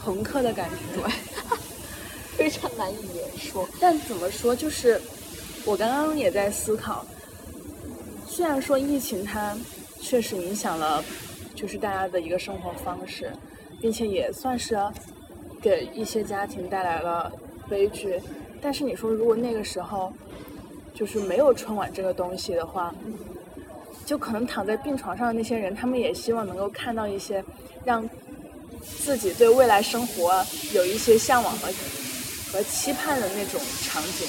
[0.00, 1.02] 朋克的感觉。
[1.02, 1.10] 对，
[2.36, 3.68] 非常难以言说。
[3.80, 5.00] 但怎么说，就是
[5.64, 7.04] 我刚刚也在思考，
[8.26, 9.56] 虽然说疫情它
[10.00, 11.02] 确实影响了，
[11.54, 13.32] 就是大家的一个生活方式，
[13.80, 14.78] 并且也算是
[15.60, 17.30] 给一些家庭带来了
[17.68, 18.20] 悲剧，
[18.60, 20.12] 但是你说如果那个时候
[20.94, 22.94] 就是没有春晚这个东西的话，
[24.04, 27.42] 就可能躺在病床上的那些人，他们也希望能够看到一些
[27.84, 28.08] 让
[28.80, 30.44] 自己对未来生活
[30.74, 31.68] 有一些向往和
[32.52, 34.28] 和期盼的那种场景。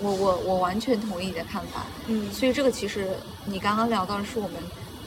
[0.00, 1.86] 我我我完全同意你的看法。
[2.06, 3.08] 嗯所以这个其实
[3.44, 4.56] 你刚刚聊到的是我们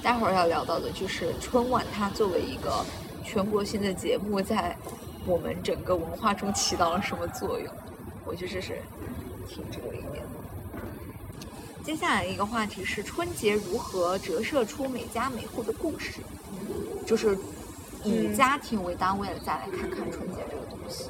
[0.01, 2.85] 待会儿要聊到的，就是春晚它作为一个
[3.23, 4.75] 全国性的节目，在
[5.25, 7.73] 我们整个文化中起到了什么作用？
[8.25, 8.79] 我觉得这是
[9.49, 10.42] 挺值得一点的。
[11.83, 16.21] 接下来一个话题是春节如何折射出每家每户的故事，
[17.05, 17.37] 就是
[18.05, 21.09] 以嗯家庭为单位的再来看看春节这个东西。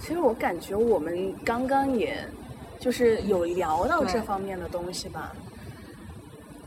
[0.00, 2.26] 其实我感觉我们刚刚也
[2.80, 5.32] 就是有聊到这方面的东西吧，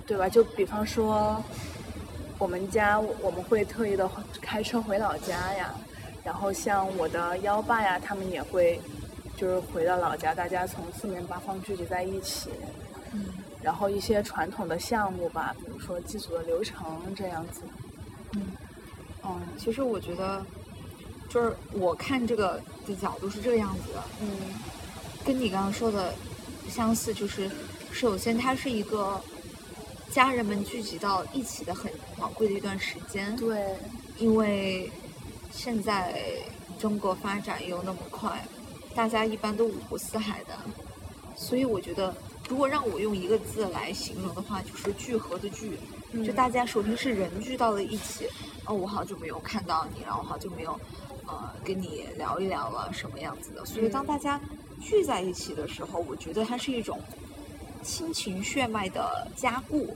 [0.06, 0.30] 对吧？
[0.30, 1.44] 就比方说，
[2.38, 4.08] 我们家我们会特意的
[4.40, 5.74] 开车回老家呀，
[6.24, 8.80] 然后像我的幺爸呀，他们也会
[9.38, 12.50] 就是回到老家，大家从四面八方聚集在一起，
[13.14, 13.26] 嗯
[13.62, 17.62] 然后一些传统的项目吧，比如说祭祖的流程这样子。
[18.34, 18.42] 嗯。
[19.24, 20.44] 嗯其实我觉得，
[21.30, 24.28] 就是我看这个的角度是这个样子的，嗯
[25.26, 26.14] 跟你刚刚说的
[26.70, 27.50] 相似，就是
[27.92, 29.22] 首先它是一个
[30.12, 33.76] 家人们聚集到一起的很宝贵的一段时间，对，
[34.18, 34.90] 因为
[35.52, 36.22] 现在
[36.80, 38.42] 中国发展又那么快，
[38.98, 40.58] 大家一般都五湖四海的，
[41.36, 42.12] 所以我觉得，
[42.50, 45.78] 如果让我用一个字来形容的话，就是聚合的聚。
[46.26, 48.28] 就嗯大家首先是人聚到了一起，
[48.66, 50.72] 哦，我好久没有看到你，然后我好久没有，
[51.28, 53.64] 呃，跟你聊一聊了，什么样子的。
[53.68, 54.42] 所以当嗯大家
[54.82, 57.00] 聚在一起的时候，我觉得它是一种
[57.84, 59.96] 亲情血脉的加固，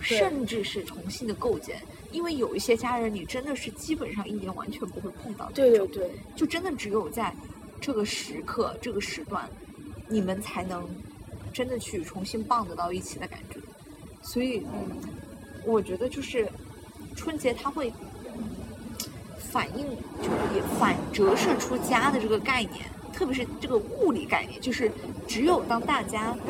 [0.00, 1.80] 甚至是重新的构建。
[2.10, 7.32] 因为有一些家人，你真的是基本上一年完全不会碰到的，对对对，就真的只有在
[7.84, 9.46] 这个时刻、这个时段，
[10.08, 10.88] 你们才能
[11.52, 13.60] 真的去重新棒得到一起的感觉。
[14.22, 14.96] 所以，嗯，
[15.66, 16.48] 我觉得就是
[17.14, 17.92] 春节它会
[19.38, 19.84] 反映，
[20.16, 24.90] 就是也反折射出家的这个概念，特别是这个物理概念，就是
[25.28, 26.34] 只有当大家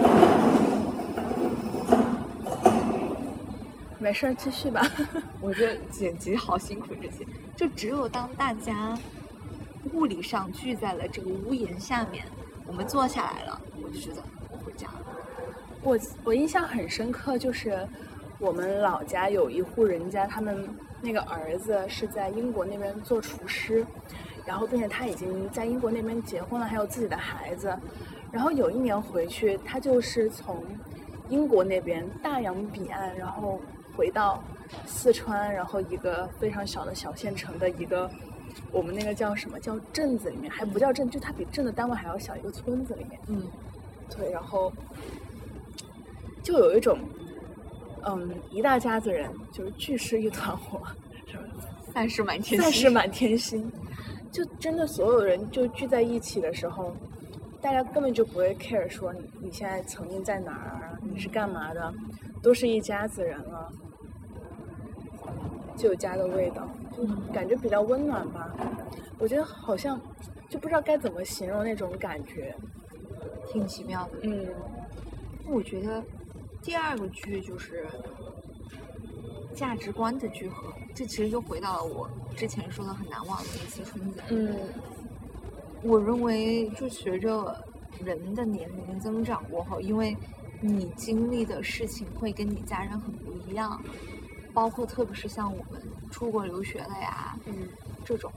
[3.99, 4.89] 没事儿，继续吧。
[5.43, 7.26] 我觉得剪辑好辛苦，这些
[7.57, 8.97] 就只有当大家
[9.93, 12.24] 物理上聚在了这个屋檐下面，
[12.66, 15.01] 我们坐下来了，我就觉得我回家了。
[15.82, 17.87] 我我印象很深刻，就是
[18.39, 20.66] 我们老家有一户人家，他们
[21.03, 23.87] 那个儿子是在英国那边做厨师，
[24.47, 27.76] 然后并且他已经在英国那边结婚了，还有自己的孩子。
[28.32, 30.64] 然后有一年回去，他就是从
[31.28, 33.61] 英国那边大洋彼岸，然后
[33.95, 34.43] 回到
[34.87, 38.11] 四川，然后一个非常小的小县城的一个。
[38.72, 43.20] 我们那个叫什么叫镇子里面，还不叫镇，就它比镇的单位还要小，一个村子里面。
[43.28, 43.46] 嗯，
[44.16, 44.72] 对，然后
[46.42, 46.98] 就有一种，
[48.05, 50.80] 嗯，一大家子人就是聚是一团火，
[51.26, 51.44] 是吧？
[51.92, 52.62] 散是满天星。
[52.62, 53.70] 散是满天星，
[54.32, 56.92] 就真的所有人就聚在一起的时候，
[57.61, 61.94] 大家根本就不会 care 说你你现在曾经在哪儿，你是干嘛的，
[62.42, 63.72] 都是一家子人了，
[65.77, 68.55] 就有家的味道，就感觉比较温暖吧。
[69.18, 70.01] 我觉得好像
[70.49, 72.55] 就不知道该怎么形容那种感觉，
[73.53, 74.18] 挺奇妙的。
[74.22, 74.47] 嗯。
[75.47, 76.03] 我觉得
[76.62, 77.87] 第二个剧就是
[79.55, 84.22] 价值观的聚合，这其实就回到了我之前说的很难忘的一次春节。
[84.31, 84.57] 嗯
[85.83, 87.62] 我认为，就随着
[88.03, 90.16] 人的年龄增长过后，因为
[90.62, 93.79] 你经历的事情会跟你家人很不一样，
[94.55, 97.68] 包括特别是像我们出国留学了呀，嗯
[98.05, 98.32] 这种，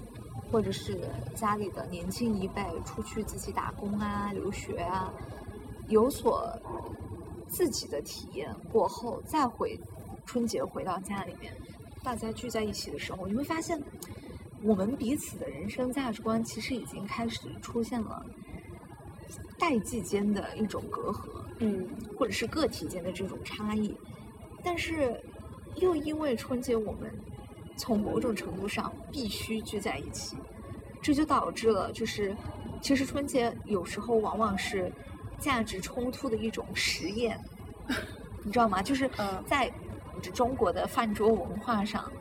[0.52, 1.00] 或者是
[1.36, 5.14] 家里的年轻一辈出去自己打工啊、留学啊，
[5.88, 6.52] 有所
[7.48, 9.80] 自己的体验过后，再回
[10.26, 11.56] 春节回到家里面，
[12.04, 13.82] 大家聚在一起的时候，你会发现，
[14.64, 18.26] 我们彼此的人生价值观其实已经开始出现了
[19.60, 21.30] 代际间的一种隔阂。
[21.60, 23.98] 嗯或者是个体间的这种差异，
[24.64, 25.20] 但是
[25.78, 27.12] 又因为春节我们
[27.76, 30.38] 从某种程度上必须聚在一起，
[31.02, 32.36] 这就导致了就是
[32.82, 34.92] 其实春节有时候往往是
[35.40, 37.40] 价值冲突的一种实验，
[38.44, 38.82] 你知道吗？
[38.82, 39.72] 就是嗯在
[40.34, 42.12] 中国的饭桌文化上，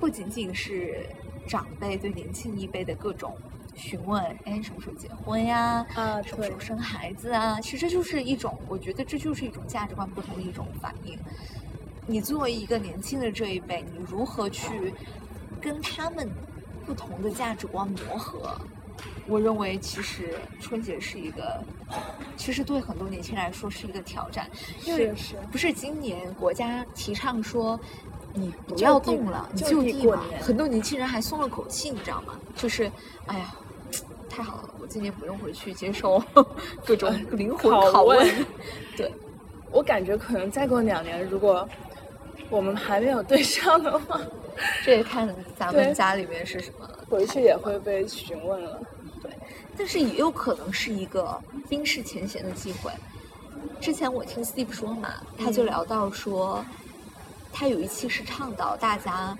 [0.00, 1.06] 不仅仅是
[1.46, 3.36] 长辈对年轻一辈的各种
[3.78, 5.86] 询问，哎，什么时候结婚呀？
[5.94, 7.60] 啊，对什么时候，生孩子啊？
[7.60, 11.18] 其实这就是一种，我觉得这就是一种价值观不同的一种反应。
[12.06, 14.92] 你作为一个年轻的这一辈，你如何去
[15.60, 16.28] 跟他们
[16.84, 18.60] 不同的价值观磨合？
[19.28, 21.62] 我认为其实春节是一个，
[22.36, 24.50] 其实对很多年轻人来说是一个挑战，
[24.84, 25.14] 因为
[25.52, 27.78] 不是今年国家提倡说
[28.34, 32.34] 你不要动了，你就就地地嘛，过年很多年轻人还松了口气，你知道吗？
[32.56, 32.90] 就是
[33.26, 33.54] 哎呀，
[34.38, 36.22] 太好了，我今年不用回去接受
[36.86, 38.46] 各种灵魂拷拷问问。
[38.96, 39.12] 对，
[39.72, 41.68] 我感觉可能再过两年，如果
[42.48, 44.20] 我们还没有对象的话，
[44.84, 46.88] 这也看咱们家里面是什么。
[47.10, 48.80] 回去也会被询问了。
[49.20, 49.28] 对
[49.76, 51.36] 但是也有可能是一个
[51.68, 52.92] 冰释前嫌的机会。
[53.80, 56.64] 之前我听 Steve 说嘛，他就嗯聊到说，
[57.52, 59.36] 他有一期是倡导大家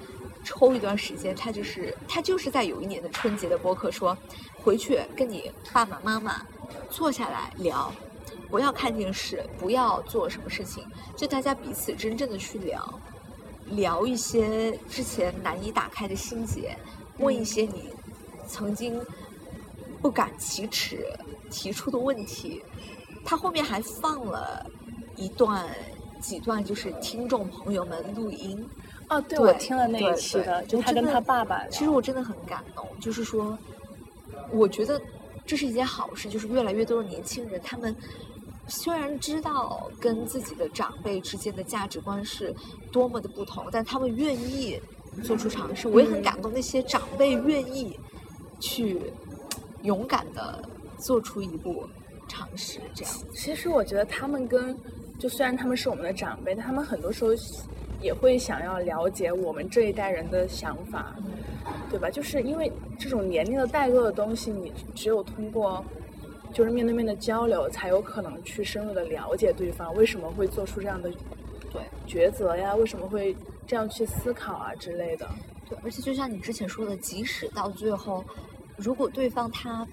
[0.49, 4.17] 抽一段时间，他就是他就是在有一年的春节的播客说，
[4.57, 6.41] 回去跟你爸爸妈妈
[6.89, 7.93] 坐下来聊，
[8.49, 10.83] 不要看电视，不要做什么事情，
[11.15, 13.01] 就大家彼此真正的去聊，
[13.67, 16.75] 聊一些之前难以打开的心结，
[17.19, 17.91] 问一些你
[18.47, 18.99] 曾经
[20.01, 21.07] 不敢启齿
[21.51, 22.65] 提出的问题。
[23.23, 24.65] 他后面还放了
[25.15, 25.69] 一段
[26.23, 28.67] 几段，就是听众朋友们录音。
[29.09, 31.67] 哦，对，我听了那对一期的，就他跟他爸爸。
[31.69, 33.57] 其实我真的很感动，就是说，
[34.53, 35.01] 我觉得
[35.47, 37.95] 这是一件好事，就是越来越多的年轻人，他们
[38.67, 42.55] 虽然知道跟自己的长辈之间的价值观是
[42.93, 44.79] 多么的不同，但他们愿意
[45.25, 45.89] 做出尝试。
[45.89, 47.99] 我也很嗯感动那些长辈愿意
[48.61, 49.01] 去
[49.85, 50.63] 勇敢的
[50.99, 51.89] 做出一步
[52.29, 53.15] 尝试，这样。
[53.35, 54.79] 其实我觉得他们跟，
[55.19, 57.31] 就虽然他们是我们的长辈，但他们很多时候
[58.01, 61.15] 也会想要了解我们这一代人的想法，
[61.91, 62.11] 对吧？
[62.11, 65.85] 就是因为这种年龄的代沟的东西，你只有通过
[66.53, 71.11] 就是面对面的交流，才有可能去深入的了解对方为什么会做出这样的
[71.71, 73.37] 对抉择呀，为什么会
[73.67, 75.29] 这样去思考啊之类的。
[75.69, 78.25] 对，而且就像你之前说的，即使到最后，
[78.77, 79.87] 如果对方他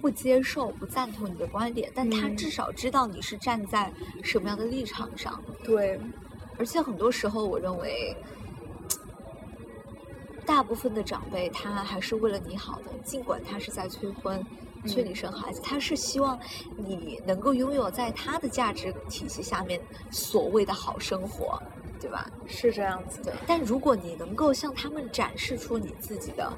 [0.00, 3.92] 不接受、不赞同你的观点，但他嗯至少知道你是站在
[4.24, 5.40] 什么样的立场上。
[5.62, 5.96] 对，
[6.58, 8.16] 而且很多时候，我认为，
[10.44, 14.44] 大部分的长辈他还是为了你好的，尽管他是在催婚。
[14.84, 16.36] 催你生孩子，他是希望
[16.76, 19.80] 你能够拥有在他的价值体系下面
[20.10, 21.56] 所谓的好生活，
[22.00, 22.28] 对吧？
[22.48, 23.22] 是这样子。
[23.22, 26.52] 的，但如果你能够向他们展示出你自己的，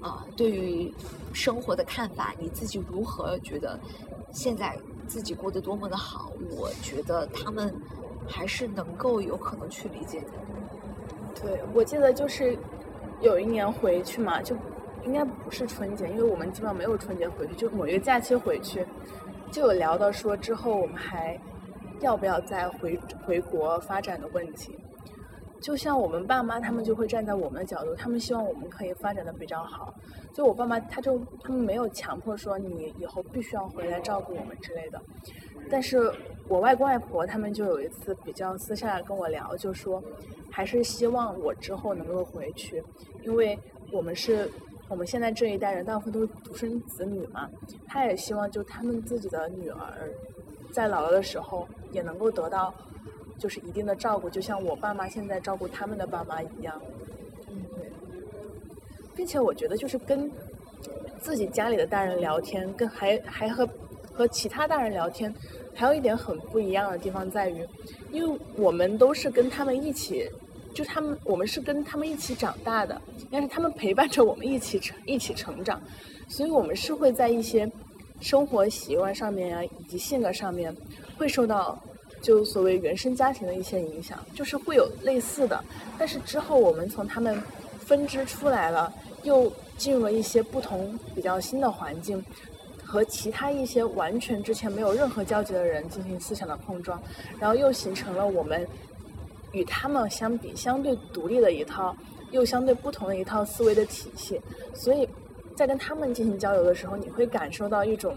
[0.00, 0.90] 啊、对于
[1.34, 3.78] 生活的看法，你自己如何觉得
[4.32, 4.74] 现在
[5.06, 7.74] 自己过得多么的好，我觉得他们
[8.28, 10.26] 还是能够有可能去理解的。
[11.40, 12.56] 对，我记得就是
[13.20, 14.56] 有一年回去嘛，就
[15.04, 18.84] 应该不是春节，因为我们基本上没有春节回去，就某一个假期回去，
[19.50, 21.40] 就有聊到说之后我们还
[22.00, 24.76] 要不要再回回国发展的问题。
[25.60, 29.92] 就像我们爸妈，他们就会站在我们的角度，他们希望我们可以发展的比较好。
[30.32, 35.02] 就我爸妈，他就他们没有强迫说你以后必须要回来照顾我们之类的。
[35.70, 36.12] 但是
[36.48, 40.02] 我外公外婆他们就有一次比较私下跟我聊，就说
[40.50, 42.82] 还是希望我之后能够回去，
[43.22, 43.58] 因为
[43.92, 44.50] 我们是
[44.88, 47.48] 我们现在这一代人大部分都是独生子女嘛，
[47.86, 50.10] 他也希望就他们自己的女儿
[50.72, 52.72] 在老了的时候也能够得到
[53.38, 56.80] 就是一定的照顾，就像我爸妈现在照顾他们的爸妈一样。
[57.48, 57.90] 嗯，对，
[59.14, 60.30] 并且我觉得就是跟
[61.20, 63.68] 自己家里的大人聊天，跟还还和
[64.12, 65.32] 和其他大人聊天，
[65.78, 67.64] 还有一点很不一样的地方在于，
[68.10, 70.28] 因为我们都是跟他们一起，
[70.74, 73.00] 就他们我们是跟他们一起长大的，
[73.30, 75.80] 但是他们陪伴着我们一起成一起成长，
[76.26, 77.70] 所以我们是会在一些
[78.20, 80.76] 生活习惯上面啊，以及性格上面，
[81.16, 81.80] 会受到
[82.20, 85.64] 就所谓原生家庭的一些影响，就是会有类似的，
[85.96, 87.40] 但是之后我们从他们
[87.78, 92.20] 分支出来了，又进入了一些不同比较新的环境，
[92.88, 96.98] 和其他一些完全之前没有任何交集的人进行思想的碰撞，
[97.38, 98.66] 然后又形成了我们
[99.52, 101.94] 与他们相比相对独立的一套，
[102.30, 104.40] 又相对不同的一套思维的体系，
[104.72, 105.06] 所以
[105.54, 108.16] 在跟他们进行交流的时候，你会感受到一种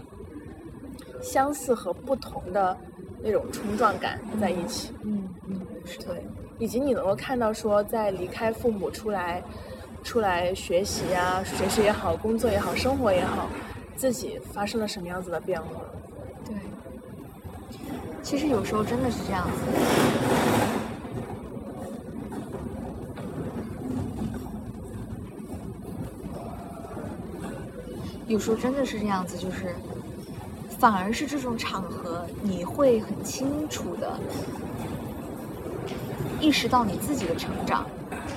[1.20, 2.74] 相似和不同的
[3.22, 4.90] 那种冲撞感在一起。
[5.02, 6.24] 嗯嗯，是，对，
[6.58, 9.42] 以及你能够看到说，在离开父母出来，
[10.02, 13.50] 出来学习呀、学习也好，工作也好，生活也好，
[14.02, 15.80] 自己发生了什么样子的变化。
[16.44, 16.56] 对。
[18.20, 19.52] 其实有时候真的是这样子。
[28.26, 29.76] 有时候真的是这样子，就是
[30.80, 34.18] 反而是这种场合，你会很清楚的
[36.40, 37.86] 意识到你自己的成长，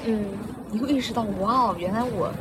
[0.06, 0.26] 嗯
[0.72, 2.32] 你会意识到，哇哦，原来我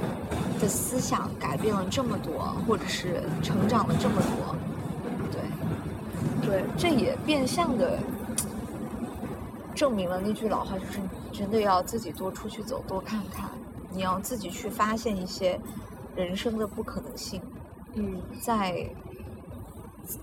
[0.61, 4.57] 的思想改变了这么多，或者是成长了这么多。
[5.31, 7.99] 对，对，这也变相的
[9.75, 13.49] 证明了那句老话，就是你真的要自己多出去走，多看看，
[13.91, 15.61] 你要自己去发现一些
[16.17, 17.41] 人生的不可能性。
[17.95, 18.89] 嗯在，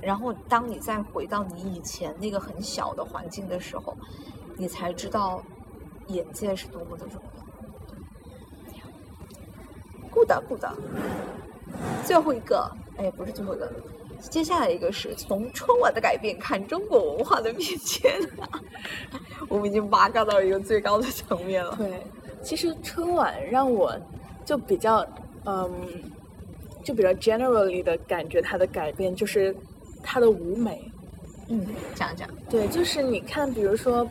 [0.01, 3.95] 然后当你再回到你以前那个很小的环境的时候，
[4.57, 5.41] 你才知道
[6.07, 7.40] 眼界是多么的重要。
[10.11, 10.63] Good good，
[12.05, 13.71] 最后一个，哎，不是最后一个，
[14.29, 18.11] 接下来一个是从春晚的改变看中国文化的变迁，
[19.49, 21.75] 我们已经挖嘎到一个最高的层面了。
[21.77, 22.03] 对，
[22.43, 23.95] 其实春晚让我
[24.45, 25.05] 就比较
[25.45, 25.71] 嗯，
[26.83, 29.55] 就比较 generally 的感觉它的改变就是
[30.03, 30.87] 它的舞美。
[31.53, 34.07] 嗯，讲讲，对，就是你看，比如说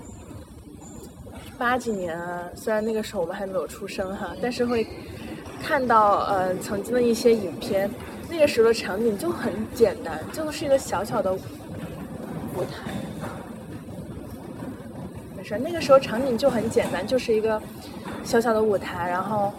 [1.56, 4.86] 八几年啊，虽然那个时候我们还没有出生哈，但是会
[5.62, 7.88] 看到呃曾经的一些影片，
[8.28, 11.38] 那个时候的场景就很简单，就是一个小小的舞
[12.64, 12.90] 台。
[15.36, 17.60] 没事，那个时候场景就很简单，就是一个
[18.24, 19.52] 小小的舞台，然后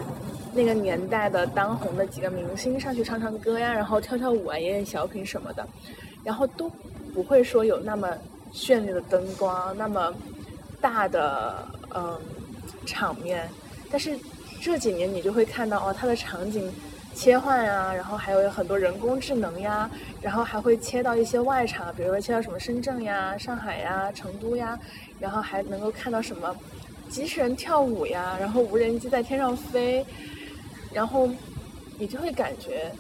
[0.54, 5.66] 那个年代的当红的几个明星上去唱唱歌呀，然后跳跳舞啊，演演小品什么的，
[6.24, 6.70] 然后都
[7.14, 8.10] 不会说有那么
[8.54, 10.14] 绚丽的灯光，那么
[10.82, 12.18] 大的嗯
[12.86, 13.49] 场面，
[13.89, 14.18] 但是
[14.62, 16.72] 这几年你就会看到哦，它的场景
[17.16, 19.89] 切换呀，然后还有很多人工智能呀，
[20.22, 24.80] 然后还会切到一些外场，比如说切到什么深圳呀、上海呀、成都呀，
[25.20, 26.55] 然后还能够看到什么
[27.09, 30.05] 机器人跳舞呀，然后无人机在天上飞，
[30.93, 31.28] 然后
[31.97, 32.91] 你就会感觉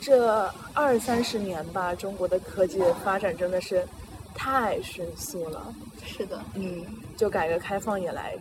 [0.00, 3.84] 这二三十年吧，中国的科技发展真的是
[4.34, 5.74] 太迅速了。
[6.06, 8.34] 是的，嗯，就改革开放以来，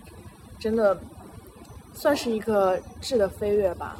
[0.59, 0.95] 真的
[1.97, 3.97] 算是一个质的飞跃吧。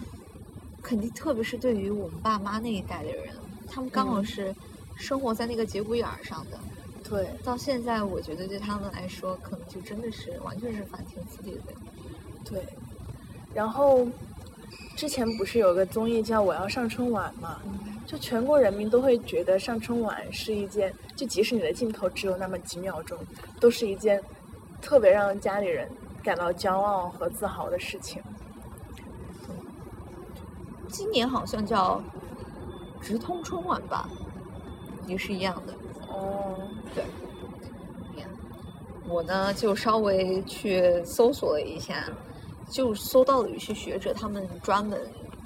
[0.84, 3.34] 肯定，特别是对于我们爸妈那一代的人，
[3.68, 4.56] 他们刚好嗯是
[4.96, 6.60] 生活在那个节骨眼儿上的。
[7.10, 11.74] 对，到现在，我觉得对他们来说，可能就真的是完全是翻天覆地的。
[12.46, 12.64] 对。
[13.52, 14.08] 然后
[14.96, 17.60] 之前不是有个综艺叫《我要上春晚》嘛？
[18.06, 23.18] 就全国人民都会觉得上春晚是一件，就即使你的镜头只有那么几秒钟，
[23.60, 24.22] 都是一件
[24.82, 25.90] 特别让家里人
[26.28, 28.22] 感到骄傲和自豪的事情。
[30.90, 32.02] 今年好像叫
[33.00, 34.10] 直通春晚吧，
[35.06, 35.74] 也是一样的。
[36.10, 36.58] 哦，
[36.94, 37.06] 对，
[39.08, 42.04] 我呢就稍微去搜索了一下，
[42.70, 45.00] 就搜到了有些学者他们专门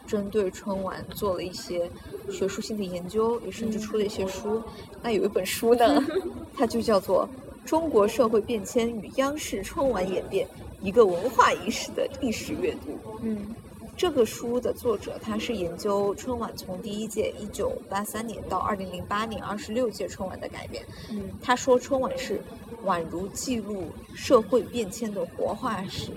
[0.07, 1.87] 针对春晚做了一些
[2.31, 4.63] 学术性的研究，也甚至出了一些书。
[4.99, 6.03] 那有一本书呢，
[6.57, 7.29] 它就叫做
[7.69, 10.47] 《中国社会变迁与央视春晚演变：
[10.81, 12.91] 一个文化仪式的历史阅读》。
[13.21, 13.55] 嗯
[13.97, 20.83] 这个书的作者他是研究春晚从第一届一九八三年到二零零八年二十六届春晚的改变。
[21.11, 22.41] 嗯他说春晚是
[22.83, 26.11] 宛如记录社会变迁的活化石，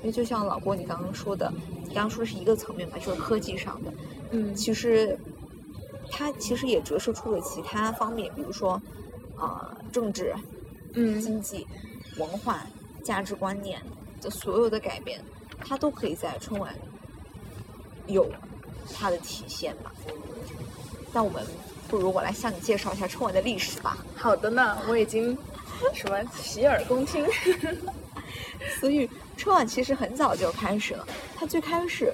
[0.00, 1.50] 因为就像老郭你刚刚说的，
[1.84, 3.90] 你刚刚说的是一个层面嘛，就是科技上的，
[4.32, 5.18] 嗯其实
[6.10, 8.80] 它其实也折射出了其他方面，比如说
[9.36, 10.34] 啊、政治、
[10.92, 11.66] 嗯经济、
[12.18, 12.66] 文化、
[13.06, 13.80] 价值观念
[14.20, 15.22] 的所有的改变，
[15.64, 16.74] 它都可以在春晚
[18.08, 18.28] 有
[18.92, 19.92] 它的体现吧。
[21.12, 21.46] 那我们
[21.86, 23.96] 不如我来向你介绍一下春晚的历史吧。
[24.16, 25.38] 好的呢，我已经
[25.94, 27.24] 什么洗耳恭听。
[28.80, 32.12] 所以春晚其实很早就开始了，它最开始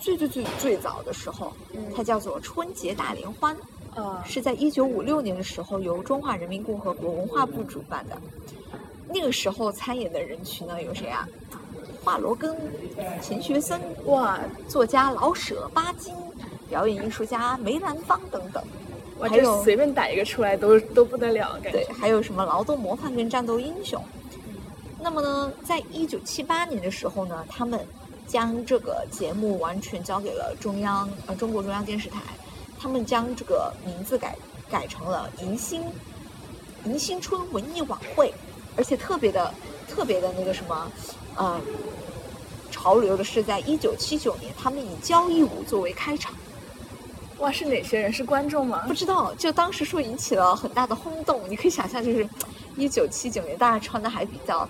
[0.00, 1.52] 最最最最早的时候，
[1.94, 3.56] 它叫做春节大联欢，
[3.94, 8.20] 啊，是在一九五六年的时候由中华人民共和国文化部主办的。
[9.14, 11.28] 那个时候参演的人群呢有谁啊？
[12.02, 12.52] 华罗庚、
[13.22, 16.12] 钱学森、哇作家老舍、巴金、
[16.68, 18.60] 表演艺术家梅兰芳等等。
[19.20, 24.02] 哇，这还有随便打一个出来都都不得了，感对。，还有什么劳动模范跟战斗英雄。
[25.00, 27.78] 那么呢，在一九七八年的时候呢，他们
[28.26, 32.20] 将这个节目完全交给了中央呃中国中央电视台，
[32.80, 34.36] 他们将这个名字改
[34.68, 35.82] 改成了迎新
[36.84, 38.34] 迎新春文艺晚会，
[38.76, 39.52] 而且特别的
[39.88, 40.92] 特别的那个什么，
[41.38, 41.60] 嗯，
[42.70, 46.34] 潮流的是在一九七九年，他们以交谊舞作为开场。
[47.38, 48.12] 哇，是哪些人？
[48.12, 48.94] 是观众吗不？
[48.94, 51.40] 知道，就当时说引起了很大的轰动。
[51.48, 52.26] 你可以想象，就是
[52.76, 54.68] 一九七九年，大家穿的还比较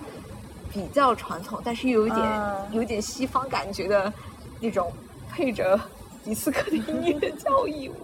[0.72, 4.12] 比较传统，但是又有一点、啊有点西方感觉的
[4.60, 4.92] 那种，
[5.30, 5.78] 配着
[6.24, 7.94] 迪斯科的音乐的交谊舞，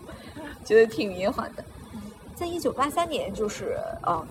[0.65, 1.65] 觉得挺迷幻的。
[2.35, 4.25] 在一九八三年，就是呃，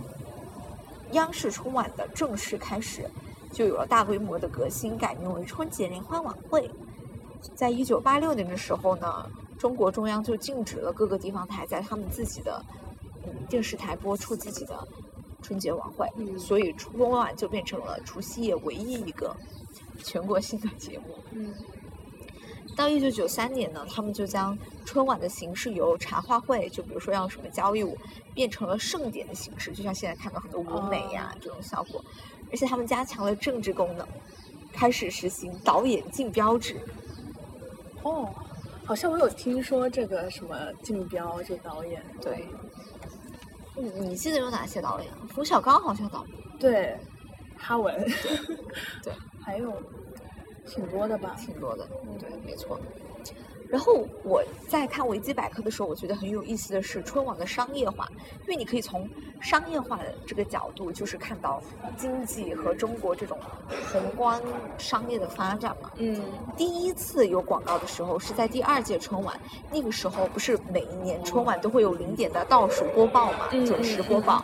[1.12, 3.10] 央视春晚的正式开始，
[3.52, 6.70] 就有了大规模的革新，改名为春节联欢晚会。
[7.56, 12.64] 在一九八六年的时候呢，中国中央就禁止了各个地方台在他们自己的
[13.26, 14.88] 嗯电视台播出自己的
[15.42, 19.36] 春节晚会，嗯所以春晚就变成了除夕夜唯一一个
[20.04, 21.18] 全国性的节目。
[21.32, 21.54] 嗯
[22.80, 27.98] 到一九九三年呢，他们就将春晚的形式由茶话会，就比如说要什么交谊舞，
[28.34, 32.02] 变成了盛典的形式，就像现在看到很多舞美呀、这种效果。
[32.50, 34.08] 而且他们加强了政治功能，
[34.72, 36.78] 开始实行导演竞标制。
[38.04, 38.34] 哦，
[38.86, 42.48] 好像我有听说这个什么竞标这导演，对，
[43.76, 45.12] 你你记得有哪些导演？
[45.28, 46.26] 冯小刚好像导，
[46.58, 46.98] 对，
[47.58, 47.94] 哈文，
[49.04, 49.14] 对，
[49.44, 49.70] 还有
[50.70, 51.36] 挺多的吧？
[51.38, 51.88] 挺多的，
[52.20, 52.80] 对，没错。
[53.68, 58.08] 然后我在看维基百科的时候，我觉得很有意思的是春晚的商业化，
[58.42, 59.08] 因为你可以从
[59.40, 61.62] 商业化的这个角度，就是看到
[61.96, 63.38] 经济和中国这种
[63.92, 64.42] 宏观
[64.80, 65.92] 商业的发展嘛。
[65.98, 66.20] 嗯
[66.58, 69.40] 第一次有广告的时候是在第二届春晚，
[69.72, 74.44] 那个时候不是每一年春晚都会有零点的倒数播报嘛，嗯准时播报。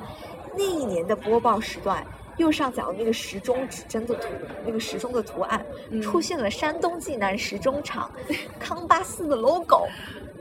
[0.56, 2.06] 那一年的播报时段，
[2.38, 4.28] 右上角那个时钟指针的图，
[4.66, 8.10] 那个时钟的图案、嗯出现了山东济南时钟厂
[8.60, 9.88] 康巴斯的 logo。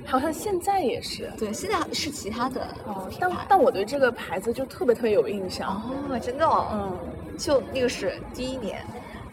[0.07, 1.33] 好像现在也是。
[1.39, 3.31] 对，现在是其他的哦，但。
[3.49, 5.71] 但我对这个牌子就特别特别有印象。
[6.11, 6.69] 哦，真的哦。
[6.73, 6.99] 嗯
[7.39, 8.85] 就那个是第一年，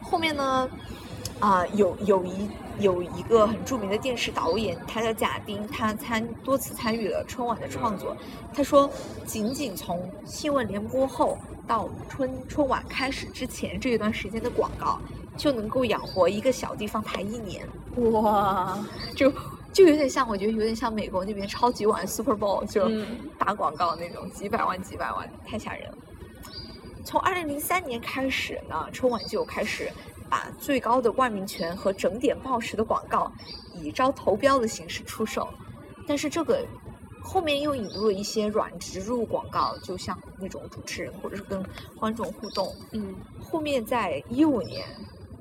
[0.02, 0.70] 后面呢，
[1.40, 2.50] 啊、有有一
[2.80, 8.16] 有一个很著名的电视导演，他叫贾丁，他参多次参与了春晚的创作。
[8.54, 8.90] 他说，
[9.26, 11.38] 仅仅从新闻联播后
[11.72, 15.00] 到春春晚开始之前这一段时间的广告，
[15.38, 17.66] 就能够养活一个小地方台一年，
[18.12, 18.78] 哇，
[19.16, 19.32] 就
[19.72, 23.08] 就有点像，我觉得有点像美国那边超级碗 Super Bowl 就嗯。
[23.40, 25.98] 打广告那种，几百万几百万，太吓人了。
[27.06, 29.90] 从二零零三年开始呢，春晚就开始
[30.30, 33.32] 把最高的冠名权和整点报时的广告
[33.74, 35.48] 以招投标的形式出售，
[36.06, 36.68] 但是这个
[37.32, 41.64] 后面又引入了一些软植入广告，就像那种主持人或者是跟
[41.98, 42.76] 观众互动。
[42.92, 44.86] 嗯后面在一五年，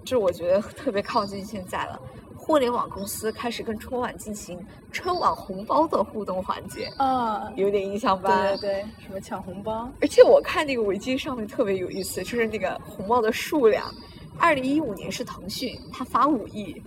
[0.04, 2.00] 这我觉得特别靠近现在了。
[2.36, 8.40] 互联网公司开始跟春晚进行春晚红包的互动环节，啊，有点印象吧？
[8.40, 9.90] 对对对，什么抢红包？
[10.00, 13.92] 而且我看那个维基上面特别有意思，就是那个红包的数量。
[14.38, 16.80] 二零一五年是腾讯，它发五亿；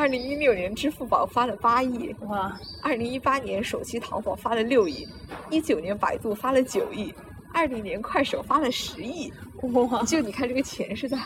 [0.00, 5.06] 二零一六年支付宝发了八亿；哇，二零一八年手机淘宝发了六亿；
[5.50, 7.12] 一九年百度发了九亿；
[7.52, 9.30] 二零年快手发了十亿。
[9.60, 11.18] 哇，就你看这个钱是在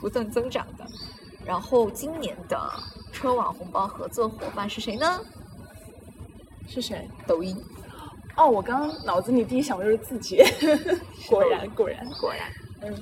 [0.00, 0.86] 不断增长的。
[1.44, 2.58] 然后今年的
[3.12, 5.20] 春晚红包合作伙伴是谁呢？
[6.66, 7.06] 是谁？
[7.26, 7.54] 抖音。
[8.34, 10.42] 哦，我刚刚脑子里第一想的就是字节，
[11.28, 12.50] 果然果然，果然。
[12.80, 12.94] 嗯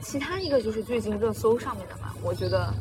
[0.00, 2.72] 其他一个就是最近热搜上面的嘛，我觉得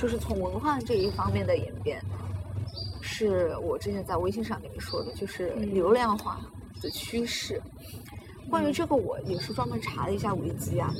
[0.00, 2.02] 就是从文化这一方面的演变，
[3.02, 6.40] 是我之前在微信上跟你说的，就是嗯流量化
[6.80, 7.60] 的趋势。
[8.48, 10.90] 关于这个，我也是专门查了一下维基啊，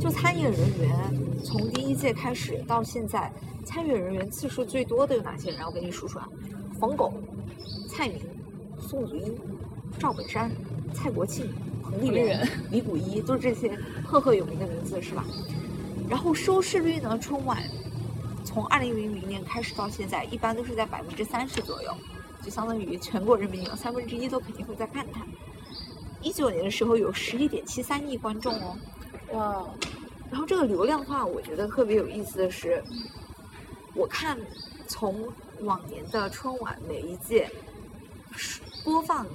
[0.00, 3.30] 就参演人员从第一届开始到现在，
[3.64, 5.60] 参演人员次数最多的有哪些人？
[5.66, 6.28] 我给你数数啊：
[6.78, 7.12] 冯巩、
[7.88, 8.20] 蔡明、
[8.78, 9.36] 宋祖英、
[9.98, 10.48] 赵本山、
[10.94, 11.50] 蔡国庆、
[11.82, 15.26] 彭丽媛彭丽媛、李谷一，都是这些赫赫有名的名字，是吧？
[16.08, 17.58] 然后收视率呢，春晚
[18.48, 21.94] 从二零零零年开始到现在，一般都是在百分之三十左右，
[22.42, 25.20] 就相当于全国人民有三分之一都肯定会在看它。
[26.22, 28.76] 一九年的时候有十一点七三亿观众哦，
[29.32, 29.66] 哇，
[30.30, 32.82] 然后这个流量化，我觉得特别有意思的是，
[33.94, 34.38] 我看
[34.86, 35.28] 从
[35.60, 37.50] 往年的春晚每一届
[38.34, 39.26] 是播放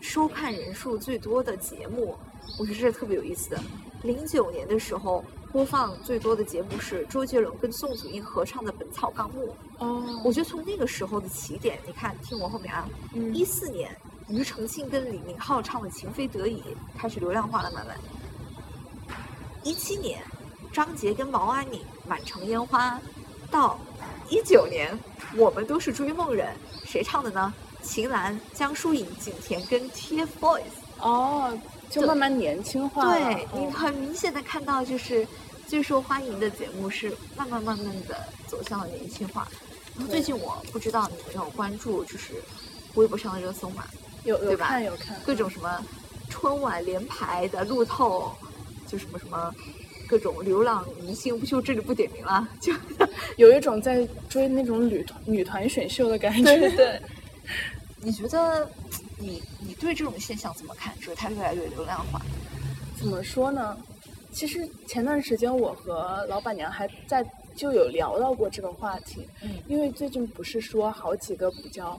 [0.00, 2.16] 收看人数最多的节目，
[2.58, 3.60] 我觉得这是特别有意思的。
[4.02, 5.22] 零九年的时候，
[5.56, 9.56] 播放最多的节目是周杰伦跟宋祖英合唱的《本草纲目》。
[9.82, 13.90] 哦，我觉得从那个时候的起点，你看，听我后面啊，嗯一四年，
[14.28, 16.58] 庾澄庆跟李敏镐唱的《情非得已》
[16.94, 17.96] 开始流量化了，慢慢。
[19.62, 20.22] 一七年，
[20.70, 22.90] 张杰跟毛阿敏《满城烟花》，
[23.50, 23.78] 到
[24.28, 24.94] 一九年，
[25.38, 26.54] 我们都是追梦人，
[26.84, 27.54] 谁唱的呢？
[27.80, 30.64] 秦岚、江疏影、景甜跟 TFBOYS。
[30.98, 31.58] 哦，
[31.90, 33.22] 就慢慢年轻化了。
[33.22, 35.26] 对你嗯很明显的看到，就是
[35.66, 39.48] 最受欢迎的节目是慢慢慢慢的走向了年轻化。
[39.96, 42.34] 然后最近我不知道你有没有关注，就是
[42.94, 43.84] 微博上的热搜嘛，
[44.24, 45.84] 有有看有看各种什么
[46.28, 48.32] 春晚连排的路透，
[48.86, 49.52] 就什么什么
[50.06, 52.72] 各种流浪明星，不就这里不点名了，就
[53.36, 56.44] 有一种在追那种女团女团选秀的感觉。
[56.44, 57.00] 对对。
[58.02, 58.70] 你觉得
[59.18, 60.94] 你你对这种现象怎么看？
[61.00, 62.20] 就是它越来越流量化。
[62.96, 63.76] 怎么说呢？
[64.36, 67.24] 其实前段时间我和老板娘还在
[67.54, 69.48] 就有聊到过这个话题，嗯。
[69.66, 71.98] 因为最近不是说好几个比较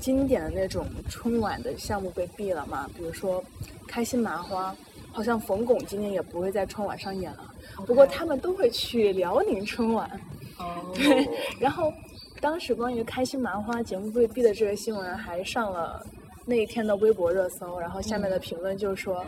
[0.00, 3.40] 经典的那种春晚的项目被毙了嘛，比如说
[3.86, 4.74] 开心麻花，
[5.12, 7.54] 好像冯巩今年也不会在春晚上演了，
[7.86, 10.10] 不过他们都会去辽宁春晚。
[10.58, 11.24] 哦，对，
[11.60, 11.92] 然后
[12.40, 16.04] 当时关于开心麻花节目被毙的这个新闻还上了
[16.44, 19.24] 那一天的微博热搜，然后下面的评论就说，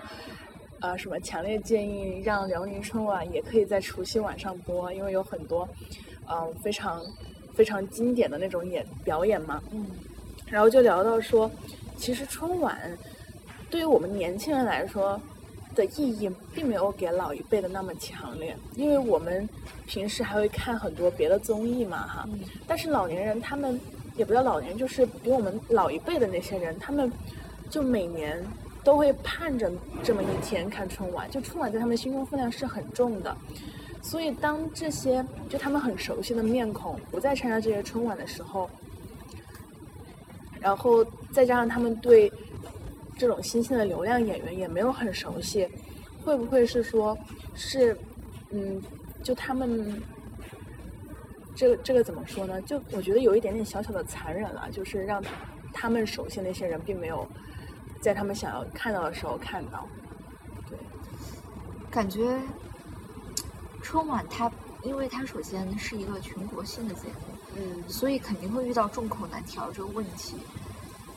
[0.82, 5.66] 呃，什么强烈建议让辽宁春晚也可以在除夕晚上播，因为有很多，
[6.28, 7.00] 嗯、非常
[7.54, 9.62] 非常经典的那种演表演嘛。
[9.70, 9.86] 嗯
[10.50, 11.50] 然后就聊到说，
[11.96, 12.76] 其实春晚
[13.70, 15.18] 对于我们年轻人来说
[15.74, 19.48] 的意义，并没有给老一辈的那么强烈，因为我们
[19.86, 22.28] 平时还会看很多别的综艺嘛，哈。
[22.30, 23.80] 嗯但是老年人他们
[24.16, 27.10] 也不叫老年人，就是比我们老一辈的那些人，他们
[27.70, 28.44] 就每年
[28.84, 29.70] 都会盼着
[30.02, 33.36] 这么一天看春晚，就春晚在他们心中分量是很重的。
[34.02, 38.68] 所以当这些就他们很熟悉的面孔不再参加这些春晚的时候，
[40.60, 42.32] 然后再加上他们对
[43.16, 45.68] 这种新兴的流量演员也没有很熟悉，
[46.24, 47.16] 会不会是说，
[47.54, 47.96] 是，
[48.50, 48.82] 嗯，
[49.22, 50.02] 就他们
[51.54, 52.60] 这个这个怎么说呢？
[52.62, 55.22] 就我觉得有一点点小小的残忍了，就是让
[55.72, 57.24] 他们熟悉那些人并没有
[58.02, 59.88] 在他们想要看到的时候看到。
[60.68, 60.76] 对，
[61.90, 62.38] 感觉
[63.80, 64.50] 春晚它，
[64.82, 70.36] 因为它首先是一个全国性的节目，嗯所以肯定会遇到众口难调这个问题。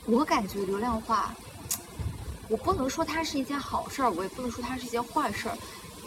[0.06, 1.34] 我感觉流量化，
[2.48, 5.58] 我不能说它是一件好事儿，我也不能说它是一件坏事儿。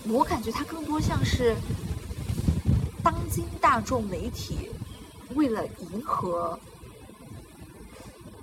[0.07, 1.53] 我感觉它更多像是
[3.03, 4.69] 当今大众媒体
[5.35, 6.57] 为了迎合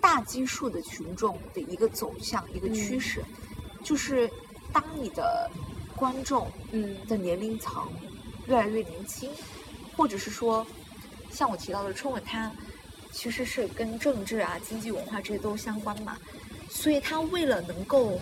[0.07, 3.01] 大基数的群众的一个走向、一个趋嗯。
[3.01, 3.25] 势，
[3.83, 4.31] 就是
[4.73, 5.51] 当你的
[5.97, 6.97] 观众嗯。
[7.09, 7.91] 的年龄层
[8.47, 9.29] 越来越年轻，
[9.97, 10.65] 或者是说，
[11.33, 12.53] 像我提到的春晚，它
[13.11, 16.17] 其实是跟政治啊、经济、文化这些都相关嘛，
[16.71, 18.17] 所以它为了能够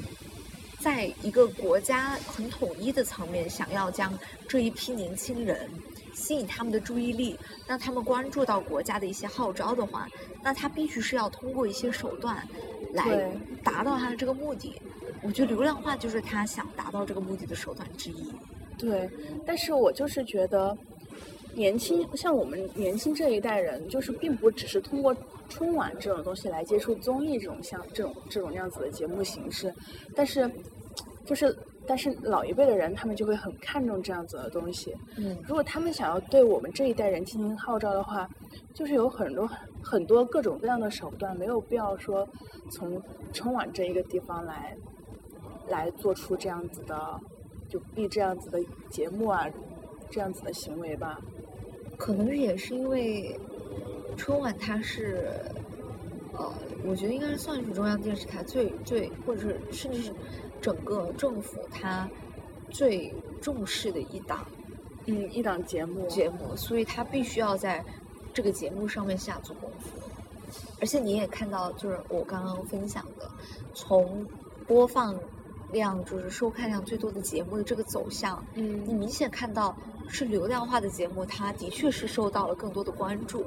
[0.80, 4.18] 在一个国家很统一的层面，想要将
[4.48, 5.68] 这一批年轻人
[6.14, 10.08] 吸引他们的注意力，让他们关注到国家的一些号召的话，
[10.42, 12.46] 那他必须是要通过一些手段
[12.92, 13.30] 来
[13.62, 14.80] 达到他的这个目的。
[15.22, 18.32] 我觉得流量化就是他想达到这个目的的手段之一。
[18.76, 19.08] 对，
[19.46, 20.76] 但是我就是觉得，
[21.54, 25.16] 年轻像我们年轻这一代人，就是并不只是通过
[25.48, 29.72] 春晚这种东西来接触综艺这种像这种这种样子的节目形式，
[30.14, 30.50] 但是
[31.24, 31.56] 就是
[31.86, 34.94] 但是老一辈的人他们就会很看重这样子的东西。
[35.16, 38.28] 嗯如果他们想要对我们这一代人进行号召的话，
[38.72, 39.48] 就是有很多
[39.82, 42.26] 很多各种各样的手段，没有必要说
[42.70, 43.00] 从
[43.32, 44.76] 春晚这一个地方来
[45.68, 47.20] 来做出这样子的，
[47.68, 48.58] 就立这样子的
[48.90, 49.46] 节目啊，
[50.10, 51.20] 这样子的行为吧。
[51.96, 53.38] 可能也是因为
[54.16, 55.30] 春晚它是，
[56.32, 56.52] 呃，
[56.84, 60.12] 我觉得应该是算是中央电视台最最，或者是甚至是
[60.64, 62.08] 整个政府它
[62.70, 63.12] 最
[63.42, 64.46] 重视的一档
[65.04, 67.84] 嗯，一档节目，节目，所以它必须要在
[68.32, 69.90] 这个节目上面下足功夫。
[70.80, 73.30] 而且你也看到，就是我刚刚分享的，
[73.74, 74.26] 从
[74.66, 75.14] 播放
[75.70, 79.76] 量就是收看量最多的节目的这个走向，嗯你嗯，明显看到
[80.08, 83.44] 是流量化的节目，它的确是受到了更多的关注，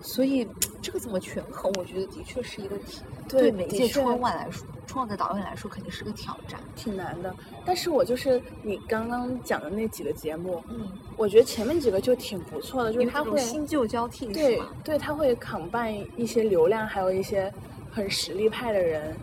[0.00, 0.46] 所以
[0.80, 6.60] 这个怎么权衡，我觉得的确是一个题，对每届的确春晚来说，春晚的导演来说肯定是个挑战。
[6.76, 7.34] 挺难的。
[7.64, 14.62] 但是我就是你刚刚讲的那几个节目，嗯，我觉得前面几个就挺不错的，就是有这种它会新旧交替对？
[14.84, 17.52] 对，他会 combine 一些流量，还有一些
[17.90, 19.16] 很实力派的人。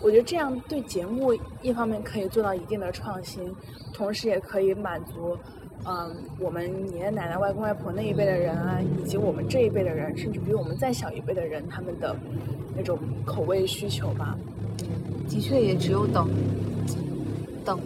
[0.00, 3.52] 我觉得这样对节目一方面可以做到一定的创新，
[3.92, 5.36] 同时也可以满足，
[5.84, 12.14] 嗯，我们爷爷奶奶、外公外婆那一辈的人啊，以及我们这一辈的人，甚至比我们再小一辈的人，他们的
[12.76, 14.36] 那种口味需求吧。
[15.28, 16.28] 的确，也只有等
[17.64, 17.80] 等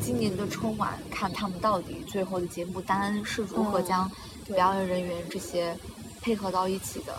[0.00, 4.10] 今年的春晚，看他们到底最后的节目单是如何嗯将
[4.46, 5.76] 表演人员这些
[6.20, 7.12] 配合到一起的。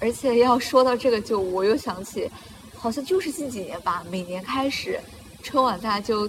[0.00, 2.30] 而且要说到这个，就我又想起，
[2.74, 4.98] 好像就是近几年吧，每年开始
[5.42, 6.28] 春晚大家就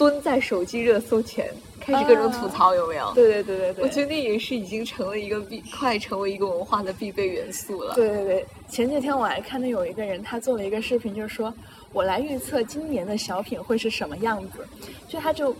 [0.00, 3.12] 蹲在手机热搜前，开始各种吐啊槽，有没有？
[3.12, 7.94] 对对对对对，我觉得那也是已经成了一个必快成为一个文化的必备元素了。
[7.94, 11.52] 对对对，前几天我还看到有一个人，他做了一个视频，就是说
[11.92, 14.66] 我来预测今年的小品会是什么样子，
[15.06, 15.54] 就他就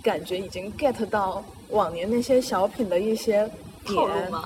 [0.00, 3.50] 感觉已经 get 到往年那些小品的一些
[3.84, 3.98] 点、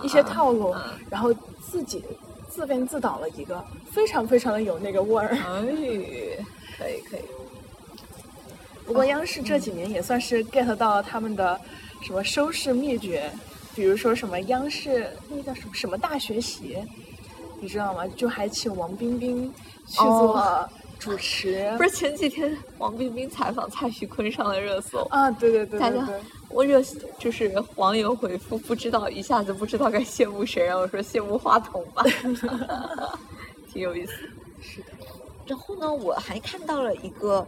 [0.02, 1.30] 一些嗯套路，嗯然后
[1.60, 2.02] 自己
[2.48, 3.62] 自编自导了一个，
[3.92, 5.28] 非常非常的有那个味儿。
[5.28, 5.60] 哎，
[6.78, 7.20] 可以可以。
[8.86, 11.60] 不过央视这几年也算是 get 到他们的
[12.02, 13.30] 什么收视秘诀，
[13.74, 16.78] 比如说什么央视那叫什么什么大学习，
[17.60, 18.06] 你知道吗？
[18.16, 19.52] 就还请王冰冰
[19.88, 21.74] 去做主持。
[21.76, 25.28] 不是前几天王冰冰采访蔡徐坤上了热搜啊？
[25.32, 26.20] 对对对对对。
[26.48, 26.80] 我热
[27.18, 32.04] 就是网友回复不知道，一下子不知道该羡慕谁，然后我说羡慕话筒吧，
[33.72, 34.12] 挺有意思。
[34.62, 34.86] 是的。
[35.44, 37.46] 然后呢，我还看到了一个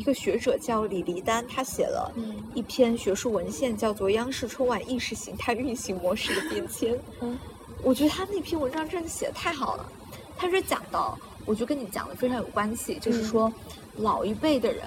[0.00, 2.10] 一个学者叫李黎丹，他写了
[2.54, 6.94] 一篇学术文献，叫做《央视春晚意识形态运行模式的变迁》。
[7.20, 7.38] 嗯，
[7.82, 9.92] 我觉得他那篇文章真的写的太好了。
[10.38, 13.52] 他是讲到，我就跟你讲的非常有关系，就是说
[13.96, 14.86] 老一辈的人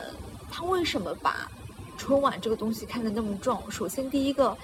[0.49, 1.47] 他为什么把
[1.95, 3.61] 春晚这个东西看得那么重？
[3.69, 4.57] 首先，第一个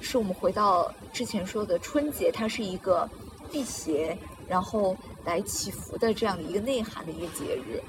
[0.00, 3.10] 是我们回到之前说的春节，它是一个
[3.50, 4.16] 辟邪。
[4.48, 7.82] 然后来祈福的这样的一个内涵的一个节日，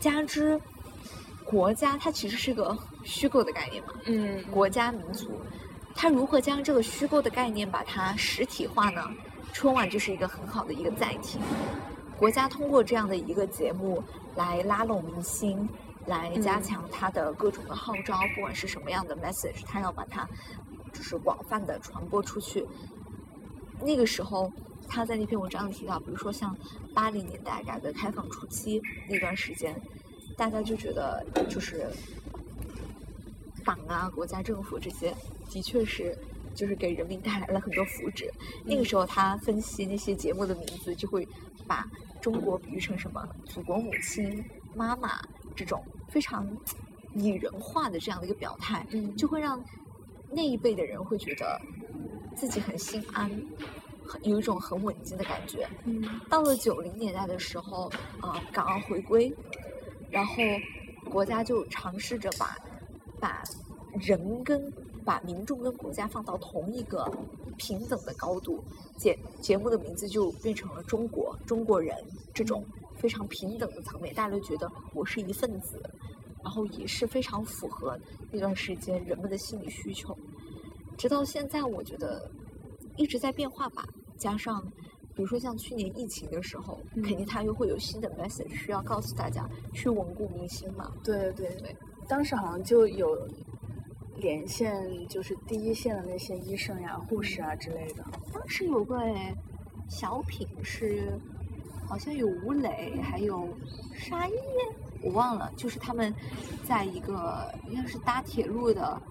[0.00, 0.60] 加之
[1.50, 5.40] 国家它其实是个虚构的概念嘛，嗯，国家民族，
[5.94, 9.02] 它如何将这个虚构的概念把它实体化呢？
[9.54, 11.38] 春晚就是一个很好的一个载体，
[12.18, 14.04] 国家通过这样的一个节目
[14.36, 15.66] 来拉拢民心，
[16.04, 20.28] 来加强它的各种的号召，不管是什么样的 message，它要把它
[20.92, 22.66] 就是广泛的传播出去，
[23.80, 24.52] 那个时候。
[24.90, 26.56] 他在那篇文章里提到，比如说像
[26.94, 29.78] 八零年代改革开放初期那段时间，
[30.38, 31.86] 大家就觉得就是
[33.64, 35.12] 党啊、国家政府这些
[35.50, 36.16] 的确是
[36.54, 38.30] 就是给人民带来了很多福祉。
[38.64, 41.26] 那个时候他分析那些节目的名字，就会
[41.66, 41.84] 把
[42.20, 44.42] 中国比喻成什么祖国母亲、
[44.74, 45.20] 妈妈
[45.56, 46.48] 这种非常
[47.12, 48.86] 拟人化的这样的一个表态，
[49.16, 49.62] 就会让
[50.30, 51.60] 那一辈的人会觉得
[52.36, 53.28] 自己很心安。
[54.22, 55.68] 有一种很稳定的感觉。
[55.84, 59.30] 嗯，到了九零年代的时候，啊，港澳回归，
[60.10, 60.34] 然后
[61.10, 62.56] 国家就尝试着把
[63.20, 63.42] 把
[64.00, 64.72] 人跟
[65.04, 67.10] 把民众跟国家放到同一个
[67.56, 68.62] 平等的高度。
[68.96, 71.96] 节节目的名字就变成了“中国中国人”
[72.34, 72.64] 这种
[72.96, 75.82] 非常平等的层面，大家都觉得我是一份子，
[76.42, 77.98] 然后也是非常符合
[78.30, 80.16] 那段时间人们的心理需求。
[80.96, 82.30] 直到现在，我觉得。
[82.96, 83.86] 一直在变化吧，
[84.16, 84.60] 加上，
[85.18, 90.92] 比如说像去年疫情的时候，肯定他又会有新的 message 需要告诉大家，去稳固民心嘛。
[91.02, 91.74] 对对对，
[92.06, 93.18] 当时好像就有
[94.14, 98.04] 连线，就是第一线的那些医生呀、护士啊之类的。
[98.32, 98.96] 当时有个
[99.88, 101.18] 小品是，
[101.88, 103.48] 好像有吴磊，还有
[103.96, 104.32] 沙溢，
[105.02, 106.14] 我忘了，就是他们
[106.62, 109.02] 在一个应该是搭铁路的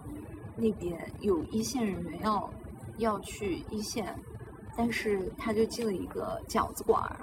[0.56, 2.50] 那边，有一线人员要。
[3.00, 4.18] 要去一线，
[4.78, 7.18] 但是他就进了一个饺子馆儿，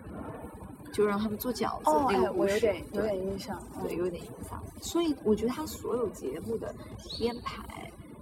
[0.93, 1.91] 就让他们做饺子。
[1.91, 4.61] 哦，哎，我有点有点印象，对，有点印象。
[4.83, 6.75] 所以我觉得他所有节目的
[7.17, 7.65] 编排、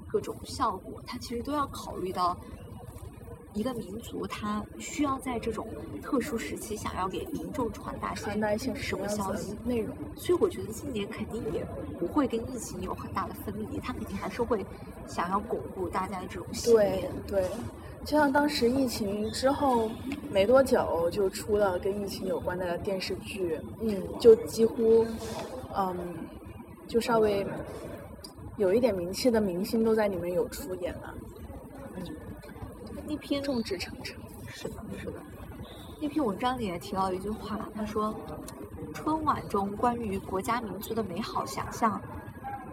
[0.07, 2.37] 各种效果，他其实都要考虑到
[3.55, 5.67] 一个民族他需要在这种
[6.03, 9.97] 特殊时期想要给民众传达传达一些什么消息内容。
[10.15, 11.67] 所以我觉得今年肯定也
[11.99, 14.63] 不会跟疫情有很大的分离，他肯定还是会。
[15.09, 17.51] 想要巩固大家的这种信念，对对，
[18.05, 19.89] 就像当时疫情之后
[20.31, 25.07] 没多久，就出了跟疫情有关的电视剧，嗯，就几乎，
[25.77, 25.97] 嗯，
[26.89, 27.47] 就稍微
[28.57, 31.15] 有一点名气的明星都在里面有出演了，
[31.97, 32.03] 嗯，
[33.07, 35.15] 那篇众志成城，是的，是的，
[36.01, 38.13] 那篇文章里也提到一句话，他说，
[38.93, 42.03] 春晚中关于国家民族的美好想象，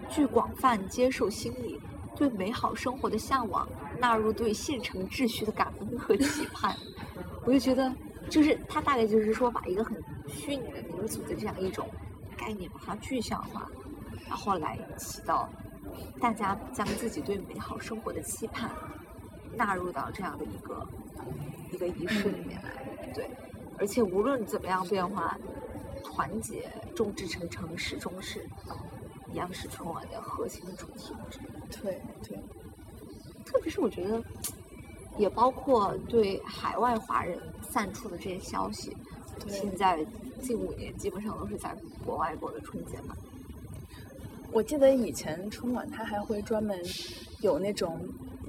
[0.10, 1.80] 具广泛接受心理。
[2.16, 3.66] 对美好生活的向往，
[4.00, 6.76] 纳入对现成秩序的感恩和期盼，
[7.46, 7.94] 我就觉得，
[8.30, 11.88] 就是他大概就是说，把一个很虚拟的民族的这样一种
[12.38, 13.70] 概念，把它具象化，
[14.28, 15.50] 然后来起到
[16.20, 18.72] 大家将自己对美好生活的期盼
[19.56, 20.88] 纳入到这样的一个
[21.72, 23.30] 一个仪式里面来，对，
[23.78, 25.38] 而且无论怎么样变化，
[26.04, 28.48] 团结、众志成城始终是。
[29.34, 31.14] 央视春晚的核心主题，
[31.84, 32.36] 对对，
[33.52, 34.24] 特别是我觉得，
[35.18, 38.96] 也包括对海外华人散出的这些消息，
[39.48, 40.06] 现在
[40.40, 41.76] 近五年基本上都是在
[42.06, 43.16] 国外过的春节嘛。
[44.52, 46.80] 我记得以前春晚它还会专门
[47.42, 48.00] 有那种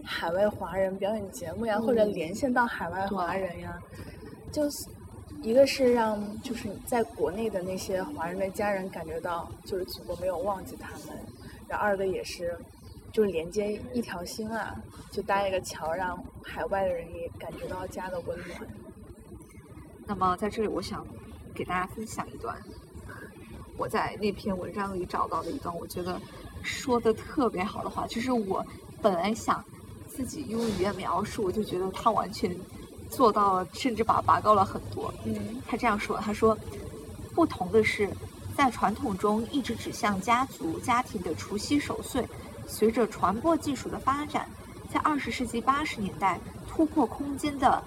[0.04, 3.80] 海外华人表演节目呀，或者连线到海外华人呀，
[4.52, 4.86] 就是。
[5.42, 11.16] 一个是让就是在国内的那些华人的家人感觉到就是祖国没有忘记他们，
[11.66, 12.54] 然后二个也是
[13.12, 14.74] 就是连接一条心啊，
[15.10, 18.60] 就搭一个桥，让海外的人也感觉到家的温暖。
[20.06, 21.06] 那么在这里，我想
[21.54, 22.56] 给大家分享一段
[23.76, 26.20] 我在那篇文章里找到的一段，我觉得
[26.62, 28.64] 说的特别好的话，就是我
[29.00, 29.64] 本来想
[30.06, 32.54] 自己用语言描述，我就觉得他完全
[33.08, 35.12] 做到了，甚至把拔高了很多。
[35.24, 36.56] 嗯他这样说：“他说，
[37.34, 38.08] 不同的是，
[38.56, 42.22] 在传统中一直指向家族、家庭的除夕守岁，
[42.70, 44.48] 随着传播技术的发展，
[44.88, 47.82] 在二十世纪八十年代突破空间的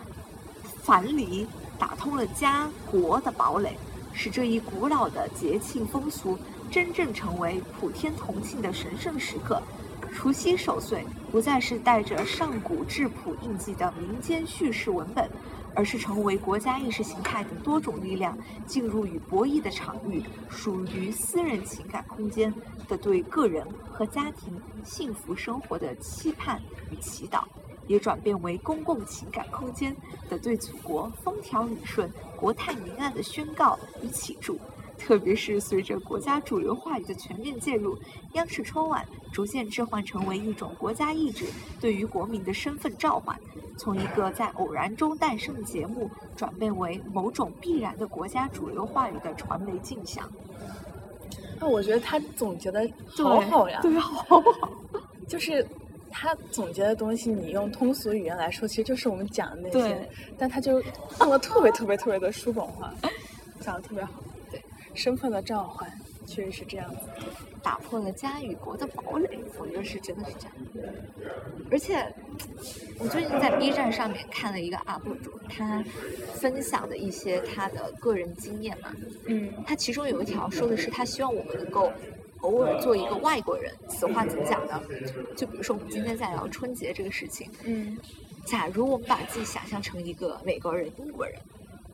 [0.83, 1.47] 樊篱，
[1.79, 3.77] 打通了家国的堡垒，
[4.11, 6.37] 使这一古老的节庆风俗
[6.69, 9.61] 真正成为普天同庆的神圣时刻。”
[10.13, 15.27] 除夕守岁不再是带着上古质朴印记的民间叙事文本，
[15.75, 22.53] 而是成为国家意识形态等多种力量进入与博弈的场域，属于私人情感空间
[22.87, 26.61] 的对个人和家庭幸福生活的期盼
[26.91, 27.43] 与祈祷，
[27.87, 29.95] 也转变为公共情感空间
[30.29, 34.59] 的对祖国风调雨顺、国泰民安的宣告与祈祝。
[34.97, 37.97] 特别是随着国家主流话语的全面介入，
[38.33, 41.45] 央视春晚逐渐置换成为一种国家意志
[41.81, 43.37] 对于国民的身份召唤，
[43.77, 50.29] 从一个在偶然中诞生的节目，转变为某种必然的国家主流话语的传媒镜像。
[51.59, 54.43] 那我觉得他总结的好好呀，对，好好。
[55.27, 55.65] 就是
[56.11, 60.81] 他总结的东西，你用通俗语言来说，其实就是我们讲的那些，但他就
[61.21, 62.93] 用了特别特别特别的书本化，
[63.61, 64.11] 讲的特别好。
[64.53, 65.91] 对，身份的召唤
[66.27, 67.09] 确实是这样子。
[67.63, 70.53] 打破了家与国的堡垒，我觉得是真的是这样。
[71.71, 72.05] 而且，
[72.99, 75.83] 我最近在 B 站上面看了一个 UP 主，他
[76.35, 78.93] 分享的一些他的个人经验嘛，
[79.25, 81.91] 嗯他其中有一条说的是，他希望我们能够
[82.41, 83.73] 偶尔做一个外国人。
[83.87, 84.79] 此话怎么讲呢？
[85.35, 87.97] 就比如说我们今天在聊春节这个事情，嗯
[88.45, 91.39] 假如我们把自己想象成一个美国人、英国人，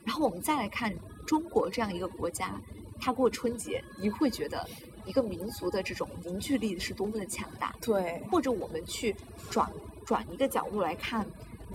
[0.03, 0.91] 然后我们再来看
[1.29, 2.59] 中国这样一个国家，
[2.99, 4.67] 他过春节，你会觉得
[5.05, 7.71] 一个民族的这种凝聚力是多么的强大。
[7.79, 9.15] 对，或者我们去
[9.47, 9.71] 转
[10.03, 11.23] 转一个角度来看，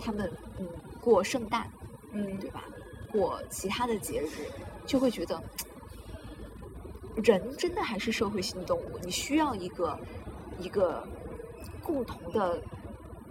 [0.01, 0.29] 他们
[0.59, 0.69] 嗯
[1.01, 1.71] 过圣诞，
[2.11, 2.65] 嗯对吧？
[3.13, 4.51] 过其他的节日，
[4.85, 5.41] 就会觉得
[7.23, 9.97] 人真的还是社会性动物，你需要一个
[10.59, 11.07] 一个
[11.81, 12.61] 共同的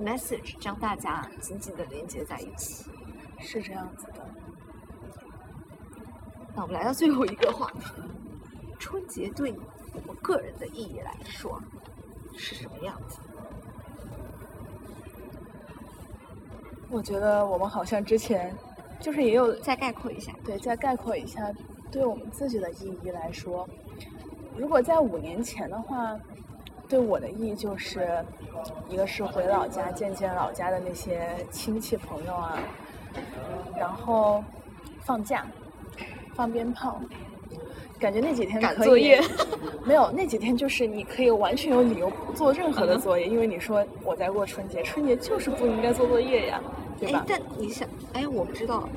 [0.01, 2.85] message，将大家紧紧的连接在一起。
[3.41, 4.25] 是这样子的。
[6.55, 8.01] 那我们来到最后一个话题，
[8.79, 9.53] 春节对
[10.07, 11.61] 我个人的意义来说
[12.35, 13.17] 是什么样子？
[16.89, 18.55] 我觉得我们好像之前
[18.99, 20.31] 就是也有再概括一下。
[20.45, 21.51] 对，再概括一下，
[21.91, 23.67] 对我们自己的意义来说，
[24.55, 26.15] 如果在五年前的话，
[26.87, 28.23] 对我的意义就是，
[28.87, 32.59] 一个是回老家见见老家的那些亲戚朋友啊，
[33.75, 34.43] 然后
[35.01, 35.47] 放假，
[36.35, 36.99] 放鞭炮，
[37.99, 39.21] 感觉那几天可以赶作业
[39.85, 46.61] 没有，那几天就是你可以完全有理由不做任何的作业，因为你说我在过春节，春节就是不应该做作业呀，
[46.99, 47.25] 对吧哎，？
[47.27, 48.87] 但你想，哎，我不知道，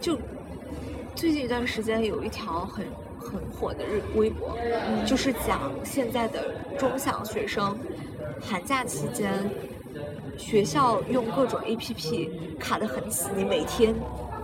[0.00, 0.16] 就
[1.14, 2.86] 最近一段时间有一条很
[3.18, 4.56] 很火的日微博，
[5.04, 7.76] 就是讲现在的中小学生
[8.40, 9.32] 寒假期间，
[10.38, 13.94] 学校用各种 APP 卡得很死，你每天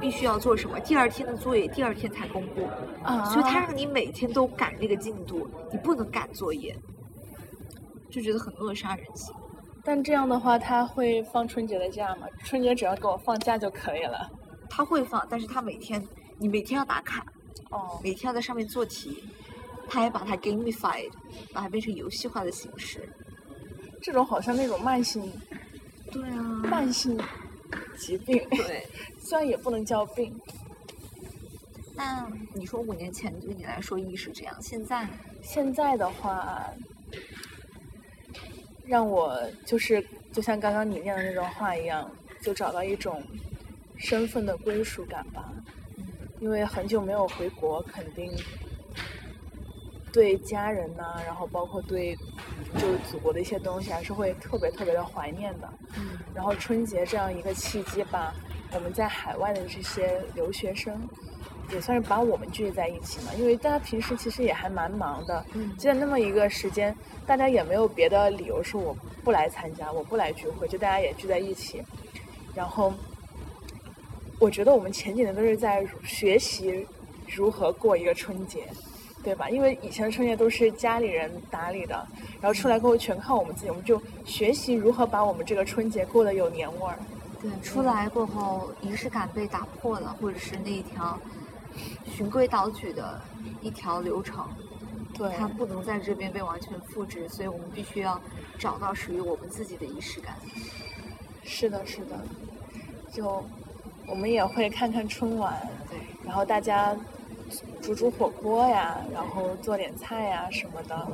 [0.01, 2.65] 必须要做什么，第二天的作业第二天才公布，
[3.03, 6.77] 啊，所以他让你每天都赶那个进度，你不能赶作业，
[8.11, 9.35] 就觉得很扼杀人性。
[9.85, 12.27] 但这样的话，他会放春节的假吗？
[12.45, 14.31] 春节只要给我放假就可以了。
[14.69, 16.03] 他会放，但是他每天
[16.39, 17.25] 你每天要打卡，
[17.71, 19.25] 哦，每天要在上面做题，
[19.89, 21.11] 他还把它 gamified，
[21.55, 23.09] 把它变成游戏化的形式。
[24.03, 25.33] 这种好像那种慢性
[26.13, 27.19] 对啊，慢性
[27.99, 28.87] 疾病，对。
[29.21, 30.35] 虽然也不能叫病。
[31.95, 35.07] 那你说五年前对你来说意义是这样，现在？
[35.43, 36.73] 现在的话，
[38.85, 42.11] 让我就是就像刚刚你念的那段话一样，
[42.41, 43.23] 就找到一种
[43.97, 45.53] 身份的归属感吧。
[46.41, 48.31] 因为很久没有回国，肯定
[50.19, 52.13] 对家人呐、然后包括对
[52.75, 55.73] 就是祖国的一些东西，还是会特别特别的怀念的。
[55.97, 58.35] 嗯然后春节这样一个契机吧，
[58.75, 60.93] 我们在海外的这些留学生，
[61.71, 63.33] 也算是把我们聚在一起嘛。
[63.39, 66.93] 因为大家平时其实也还蛮忙的，嗯就在那么一个时间，
[67.25, 68.93] 大家也没有别的理由说我
[69.23, 71.81] 不来参加，我不来聚会，就大家也聚在一起。
[72.57, 72.93] 然后，
[74.41, 76.85] 我觉得我们前几年都是在学习
[77.29, 78.65] 如何过一个春节。
[79.23, 79.51] 对吧？
[79.51, 82.07] 因为以前的春节都是家里人打理的，
[82.41, 86.99] 然后出来过后全靠我们自己，我们就学习如何把我们这个春节过得有年味儿。
[87.41, 91.19] 对，出来过后仪式感被打破了，或者是那一条
[92.11, 93.21] 循规蹈矩的
[93.61, 94.45] 一条流程
[95.15, 98.21] 对它不能在这边被完全复制，所以我们必须要
[98.59, 100.35] 找到属于我们自己的仪式感。
[101.45, 102.19] 是的，是的，
[103.13, 103.45] 就
[104.07, 105.55] 我们也会看看春晚，
[105.89, 106.97] 对，然后大家
[107.83, 111.09] 煮煮火锅呀，然后做点菜呀什么的。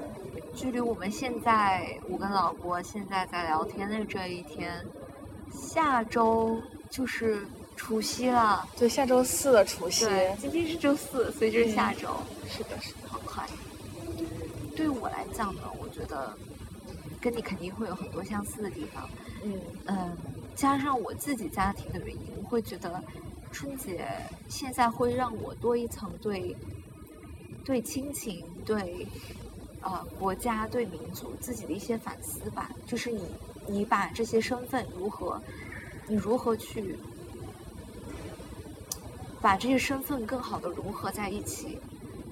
[0.54, 4.72] 距离我们现在，我跟老郭现在在聊天的这一天，
[5.52, 6.56] 下周
[6.88, 7.44] 就是
[7.74, 8.64] 除夕了。
[8.78, 10.04] 对，下周四的除夕。
[10.04, 12.08] 对，今天是周四，所以就是下周。
[12.48, 13.44] 是的，是的，好快。
[14.76, 16.36] 对我来讲呢，我觉得
[17.20, 19.08] 跟你肯定会有很多相似的地方。
[19.42, 20.16] 嗯嗯，
[20.54, 23.02] 加上我自己家庭的原因，我会觉得
[23.54, 24.04] 春节
[24.48, 26.54] 现在会让我多一层对
[27.64, 29.06] 对亲情、对
[29.80, 32.68] 呃国家、对民族自己的一些反思吧。
[32.84, 33.22] 就是你
[33.68, 35.40] 你把这些身份如何，
[36.08, 36.98] 你如何去
[39.40, 41.78] 把这些身份更好的融合在一起，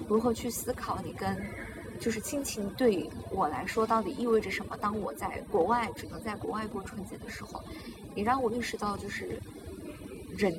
[0.09, 1.35] 如何去思考你跟。
[1.99, 4.75] 就是亲情对我来说到底意味着什么？
[4.75, 7.63] 当我在国外只能在国外过春节的时候，
[8.13, 9.39] 也让我意识到，就是
[10.35, 10.53] 人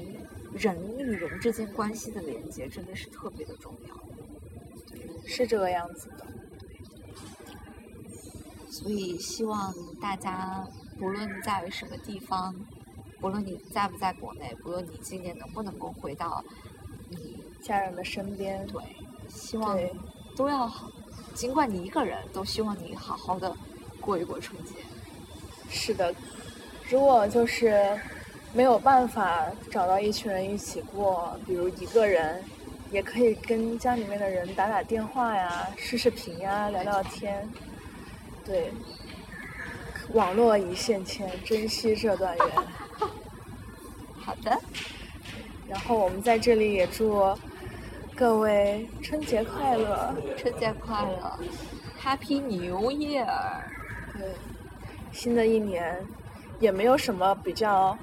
[0.54, 3.94] 人与人之间关系的连接真的是特别的重要。
[5.26, 6.26] 是这个样子的。
[8.70, 10.66] 所以希望大家
[10.98, 12.54] 不论在什么地方，
[13.20, 16.44] 不论你在不在国内，不论你今年能不能够回到
[17.08, 18.82] 你家人的身边，对，
[19.28, 19.78] 希望
[20.36, 20.90] 都要好。
[21.34, 23.56] 尽管你一个人，都希望你好好的
[24.00, 24.74] 过一过春节。
[25.68, 26.14] 是的，
[26.90, 27.98] 如果就是
[28.54, 32.40] 没有办法找到一群人一起过，比如一个人，
[32.92, 37.46] 也可以跟家里面的人打打电话呀、视视频呀、聊聊天。
[38.44, 38.70] 对，
[40.12, 42.46] 网络一线牵，珍惜这段缘。
[44.14, 44.56] 好的，
[45.68, 47.36] 然后我们在这里也祝。
[48.16, 50.14] 各位春节快乐！
[50.36, 51.36] 春节快乐
[52.00, 53.26] ，Happy New Year！
[54.16, 54.30] 对，
[55.10, 56.00] 新的一年
[56.60, 57.98] 也没有什么比较，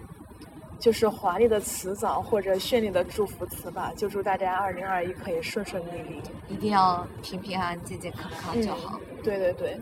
[0.82, 8.99] 就是华丽的辞藻或者绚丽的祝福词吧，就祝大家二零二一可以顺顺利利，一定要平平安安、健健康康就好。
[9.24, 9.80] 对对对。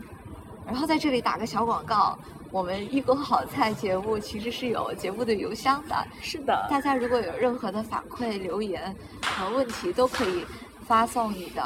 [0.66, 2.16] 然后在这里打个小广告，
[2.50, 6.06] 我们一锅好菜节目其实是有节目的邮箱的。
[6.20, 10.44] 是的，大家如果有任何的反馈、留言和问题，都可以
[10.86, 11.62] 发送你的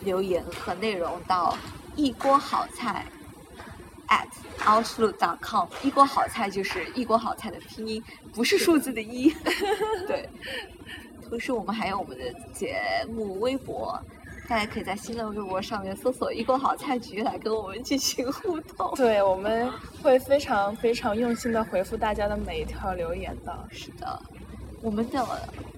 [0.00, 1.58] 留言和内容到
[1.96, 3.04] 一锅好菜
[4.08, 4.28] at
[4.64, 5.68] outlook.com。
[5.82, 8.02] 一锅好菜就是一锅好菜的拼音，
[8.32, 9.34] 不是数字的一。
[10.06, 10.28] 对。
[11.28, 14.00] 同时，我们还有我们的节目微博。
[14.48, 18.94] 大家可以在新浪微博上面搜索“一锅好菜局”来跟我们进行互动。
[18.94, 19.68] 对，我们
[20.00, 23.68] 会非常非常用心的回复大家的每一条留言的。
[23.72, 24.22] 是的，
[24.80, 25.20] 我们的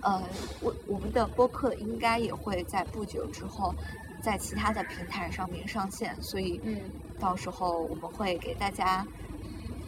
[0.02, 0.22] 呃，
[0.60, 3.74] 我我们的播客应该也会在不久之后
[4.20, 6.80] 在其他的平台上面上线，所以嗯，
[7.18, 9.06] 到时候我们会给大家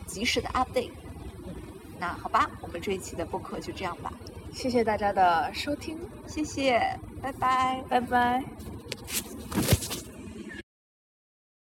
[0.07, 0.91] 及时的 update。
[1.47, 1.55] 嗯，
[1.99, 4.13] 那好吧，我们这一期的播客就这样吧。
[4.53, 6.81] 谢谢大家的收听，谢谢，
[7.23, 8.45] 拜拜，拜拜。